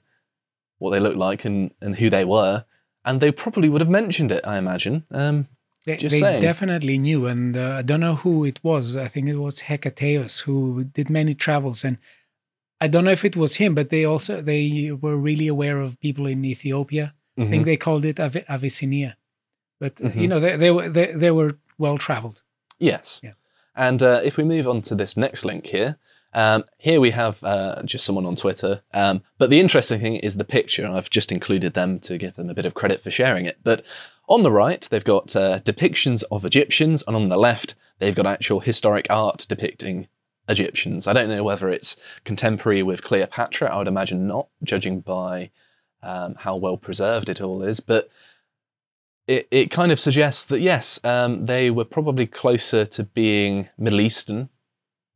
what 0.79 0.91
they 0.91 0.99
looked 0.99 1.17
like 1.17 1.45
and, 1.45 1.71
and 1.81 1.95
who 1.97 2.09
they 2.09 2.25
were, 2.25 2.65
and 3.05 3.21
they 3.21 3.31
probably 3.31 3.69
would 3.69 3.81
have 3.81 3.89
mentioned 3.89 4.31
it. 4.31 4.45
I 4.45 4.57
imagine. 4.57 5.05
Um, 5.11 5.47
They, 5.85 5.97
Just 5.97 6.19
they 6.19 6.39
definitely 6.41 6.97
knew, 6.97 7.27
and 7.27 7.55
uh, 7.55 7.77
I 7.79 7.83
don't 7.83 7.99
know 7.99 8.15
who 8.15 8.43
it 8.45 8.59
was. 8.63 8.95
I 8.95 9.07
think 9.07 9.27
it 9.29 9.37
was 9.37 9.61
Hecataeus 9.61 10.41
who 10.45 10.83
did 10.85 11.09
many 11.09 11.35
travels, 11.35 11.85
and 11.85 11.97
I 12.81 12.87
don't 12.87 13.05
know 13.05 13.11
if 13.11 13.25
it 13.25 13.35
was 13.35 13.55
him, 13.55 13.73
but 13.75 13.89
they 13.89 14.05
also 14.05 14.41
they 14.41 14.91
were 14.91 15.17
really 15.17 15.47
aware 15.47 15.79
of 15.79 15.99
people 15.99 16.25
in 16.27 16.43
Ethiopia. 16.45 17.13
I 17.37 17.41
mhm. 17.41 17.49
think 17.49 17.65
they 17.65 17.77
called 17.77 18.05
it 18.05 18.19
Av- 18.19 18.45
Abyssinia, 18.47 19.17
but 19.79 19.99
uh, 20.01 20.09
you 20.09 20.27
Mhm. 20.27 20.29
know 20.29 20.39
they 20.39 20.55
they 20.57 20.71
were 20.71 20.89
they, 20.89 21.07
they 21.13 21.31
were 21.31 21.57
well 21.77 21.97
traveled. 21.97 22.41
Yes. 22.79 23.19
Yeah. 23.23 23.33
And 23.75 24.01
uh, 24.01 24.21
if 24.23 24.37
we 24.37 24.43
move 24.43 24.67
on 24.67 24.81
to 24.83 24.95
this 24.95 25.17
next 25.17 25.43
link 25.45 25.67
here, 25.67 25.97
um, 26.33 26.63
here 26.77 26.99
we 27.01 27.11
have 27.11 27.43
uh, 27.43 27.81
just 27.83 28.05
someone 28.05 28.25
on 28.25 28.35
Twitter. 28.35 28.81
Um, 28.93 29.21
but 29.37 29.49
the 29.49 29.59
interesting 29.59 29.99
thing 29.99 30.15
is 30.17 30.35
the 30.35 30.45
picture. 30.45 30.85
I've 30.85 31.09
just 31.09 31.31
included 31.31 31.73
them 31.73 31.99
to 31.99 32.17
give 32.17 32.35
them 32.35 32.49
a 32.49 32.53
bit 32.53 32.65
of 32.65 32.73
credit 32.73 33.01
for 33.01 33.11
sharing 33.11 33.45
it. 33.45 33.57
But 33.63 33.85
on 34.27 34.43
the 34.43 34.51
right, 34.51 34.81
they've 34.89 35.03
got 35.03 35.35
uh, 35.35 35.59
depictions 35.59 36.23
of 36.31 36.45
Egyptians, 36.45 37.03
and 37.07 37.15
on 37.15 37.29
the 37.29 37.37
left, 37.37 37.75
they've 37.99 38.15
got 38.15 38.25
actual 38.25 38.59
historic 38.59 39.07
art 39.09 39.45
depicting 39.49 40.07
Egyptians. 40.47 41.07
I 41.07 41.13
don't 41.13 41.29
know 41.29 41.43
whether 41.43 41.69
it's 41.69 41.95
contemporary 42.23 42.83
with 42.83 43.03
Cleopatra. 43.03 43.73
I 43.73 43.77
would 43.77 43.87
imagine 43.87 44.27
not, 44.27 44.47
judging 44.63 44.99
by 44.99 45.51
um, 46.03 46.35
how 46.35 46.55
well 46.55 46.77
preserved 46.77 47.29
it 47.29 47.41
all 47.41 47.63
is. 47.63 47.79
But 47.79 48.09
it, 49.27 49.47
it 49.51 49.71
kind 49.71 49.91
of 49.91 49.99
suggests 49.99 50.45
that 50.45 50.59
yes, 50.59 50.99
um, 51.03 51.45
they 51.45 51.71
were 51.71 51.85
probably 51.85 52.27
closer 52.27 52.85
to 52.85 53.03
being 53.03 53.69
Middle 53.77 54.01
Eastern. 54.01 54.49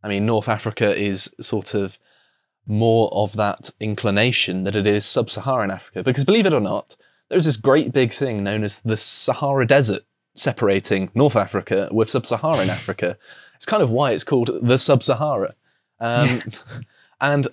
I 0.04 0.08
mean, 0.08 0.26
North 0.26 0.50
Africa 0.50 0.96
is 0.98 1.30
sort 1.40 1.74
of 1.74 2.00
more 2.66 3.10
of 3.12 3.34
that 3.36 3.72
inclination 3.80 4.64
that 4.64 4.76
it 4.76 4.88
is 4.88 5.06
sub 5.06 5.30
Saharan 5.30 5.72
Africa. 5.72 6.04
Because 6.04 6.24
believe 6.24 6.46
it 6.46 6.54
or 6.54 6.62
not, 6.62 6.96
there's 7.30 7.46
this 7.46 7.58
great 7.58 7.92
big 7.92 8.14
thing 8.14 8.44
known 8.44 8.64
as 8.64 8.82
the 8.82 8.98
Sahara 8.98 9.66
Desert 9.66 10.04
separating 10.36 11.12
North 11.14 11.36
Africa 11.36 11.90
with 11.92 12.10
sub 12.10 12.26
Saharan 12.26 12.70
Africa. 12.70 13.18
It's 13.60 13.66
kind 13.66 13.84
of 13.84 13.90
why 13.90 14.12
it's 14.14 14.24
called 14.24 14.50
the 14.62 14.78
Sub 14.78 15.04
Sahara. 15.04 15.54
Um, 16.00 16.40
and 17.22 17.46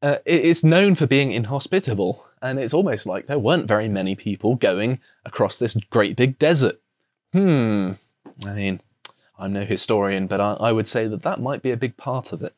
uh, 0.00 0.18
it- 0.24 0.44
it's 0.44 0.62
known 0.62 0.94
for 0.94 1.08
being 1.08 1.32
inhospitable. 1.32 2.24
And 2.40 2.60
it's 2.60 2.72
almost 2.72 3.04
like 3.04 3.26
there 3.26 3.38
weren't 3.40 3.66
very 3.66 3.88
many 3.88 4.14
people 4.14 4.54
going 4.54 5.00
across 5.26 5.58
this 5.58 5.74
great 5.90 6.14
big 6.14 6.38
desert. 6.38 6.80
Hmm. 7.32 7.92
I 8.46 8.52
mean, 8.54 8.80
I'm 9.36 9.52
no 9.52 9.64
historian, 9.64 10.28
but 10.28 10.40
I, 10.40 10.52
I 10.60 10.70
would 10.70 10.86
say 10.86 11.08
that 11.08 11.22
that 11.22 11.40
might 11.40 11.62
be 11.62 11.72
a 11.72 11.76
big 11.76 11.96
part 11.96 12.32
of 12.32 12.42
it. 12.42 12.54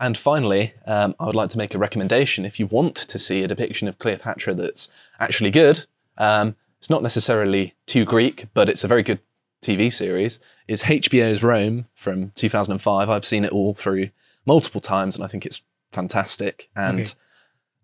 And 0.00 0.16
finally, 0.16 0.72
um, 0.86 1.14
I 1.20 1.26
would 1.26 1.34
like 1.34 1.50
to 1.50 1.58
make 1.58 1.74
a 1.74 1.78
recommendation. 1.78 2.46
If 2.46 2.58
you 2.58 2.66
want 2.66 2.96
to 2.96 3.18
see 3.18 3.42
a 3.42 3.48
depiction 3.48 3.88
of 3.88 3.98
Cleopatra 3.98 4.54
that's 4.54 4.88
actually 5.20 5.50
good, 5.50 5.84
um, 6.16 6.56
it's 6.78 6.88
not 6.88 7.02
necessarily 7.02 7.74
too 7.86 8.04
Greek, 8.06 8.46
but 8.54 8.68
it's 8.70 8.84
a 8.84 8.88
very 8.88 9.02
good 9.02 9.18
TV 9.62 9.92
series, 9.92 10.38
is 10.68 10.82
HBO's 10.84 11.42
Rome 11.42 11.86
from 11.94 12.30
2005. 12.34 13.08
I've 13.08 13.24
seen 13.24 13.44
it 13.44 13.52
all 13.52 13.74
through 13.74 14.10
multiple 14.44 14.80
times, 14.80 15.16
and 15.16 15.24
I 15.24 15.28
think 15.28 15.44
it's 15.46 15.62
fantastic. 15.92 16.68
And 16.76 17.00
Okay. 17.00 17.10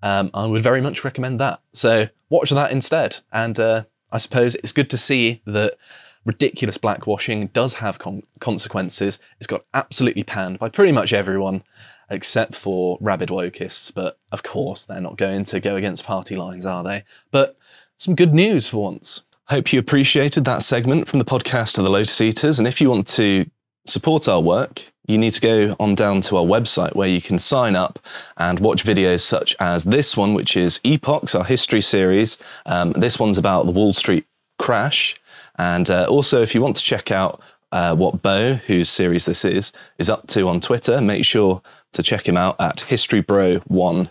um, 0.02 0.30
I 0.34 0.46
would 0.46 0.62
very 0.62 0.80
much 0.80 1.04
recommend 1.04 1.40
that. 1.40 1.60
So 1.72 2.08
watch 2.28 2.50
that 2.50 2.72
instead. 2.72 3.16
And 3.32 3.58
uh, 3.58 3.84
I 4.10 4.18
suppose 4.18 4.54
it's 4.56 4.72
good 4.72 4.90
to 4.90 4.96
see 4.98 5.42
that 5.46 5.76
ridiculous 6.24 6.78
blackwashing 6.78 7.52
does 7.52 7.74
have 7.74 7.98
con- 7.98 8.22
consequences. 8.38 9.18
It's 9.38 9.46
got 9.46 9.64
absolutely 9.74 10.22
panned 10.24 10.58
by 10.58 10.68
pretty 10.68 10.92
much 10.92 11.12
everyone 11.12 11.62
except 12.10 12.54
for 12.54 12.98
rabid 13.00 13.28
wokists. 13.30 13.92
But 13.92 14.18
of 14.30 14.42
course, 14.42 14.84
they're 14.84 15.00
not 15.00 15.16
going 15.16 15.44
to 15.44 15.60
go 15.60 15.76
against 15.76 16.04
party 16.04 16.36
lines, 16.36 16.66
are 16.66 16.84
they? 16.84 17.04
But 17.30 17.56
some 17.96 18.14
good 18.14 18.34
news 18.34 18.68
for 18.68 18.82
once. 18.82 19.22
Hope 19.48 19.72
you 19.72 19.80
appreciated 19.80 20.44
that 20.44 20.62
segment 20.62 21.08
from 21.08 21.18
the 21.18 21.24
podcast 21.24 21.76
of 21.76 21.84
the 21.84 21.90
Lotus 21.90 22.20
Eaters. 22.20 22.58
And 22.58 22.68
if 22.68 22.80
you 22.80 22.88
want 22.88 23.06
to 23.08 23.44
support 23.86 24.28
our 24.28 24.40
work, 24.40 24.92
you 25.08 25.18
need 25.18 25.32
to 25.32 25.40
go 25.40 25.76
on 25.80 25.96
down 25.96 26.20
to 26.22 26.36
our 26.36 26.44
website 26.44 26.94
where 26.94 27.08
you 27.08 27.20
can 27.20 27.38
sign 27.38 27.74
up 27.74 27.98
and 28.36 28.60
watch 28.60 28.84
videos 28.84 29.20
such 29.20 29.56
as 29.58 29.84
this 29.84 30.16
one, 30.16 30.32
which 30.32 30.56
is 30.56 30.80
Epochs, 30.84 31.34
our 31.34 31.44
history 31.44 31.80
series. 31.80 32.38
Um, 32.66 32.92
this 32.92 33.18
one's 33.18 33.36
about 33.36 33.66
the 33.66 33.72
Wall 33.72 33.92
Street 33.92 34.26
crash. 34.58 35.20
And 35.58 35.90
uh, 35.90 36.06
also, 36.08 36.40
if 36.40 36.54
you 36.54 36.62
want 36.62 36.76
to 36.76 36.82
check 36.82 37.10
out 37.10 37.40
uh, 37.72 37.96
what 37.96 38.22
Bo, 38.22 38.54
whose 38.54 38.88
series 38.88 39.26
this 39.26 39.44
is, 39.44 39.72
is 39.98 40.08
up 40.08 40.28
to 40.28 40.48
on 40.48 40.60
Twitter, 40.60 41.00
make 41.00 41.24
sure 41.24 41.62
to 41.92 42.02
check 42.02 42.28
him 42.28 42.36
out 42.36 42.60
at 42.60 42.76
HistoryBro1 42.88 44.08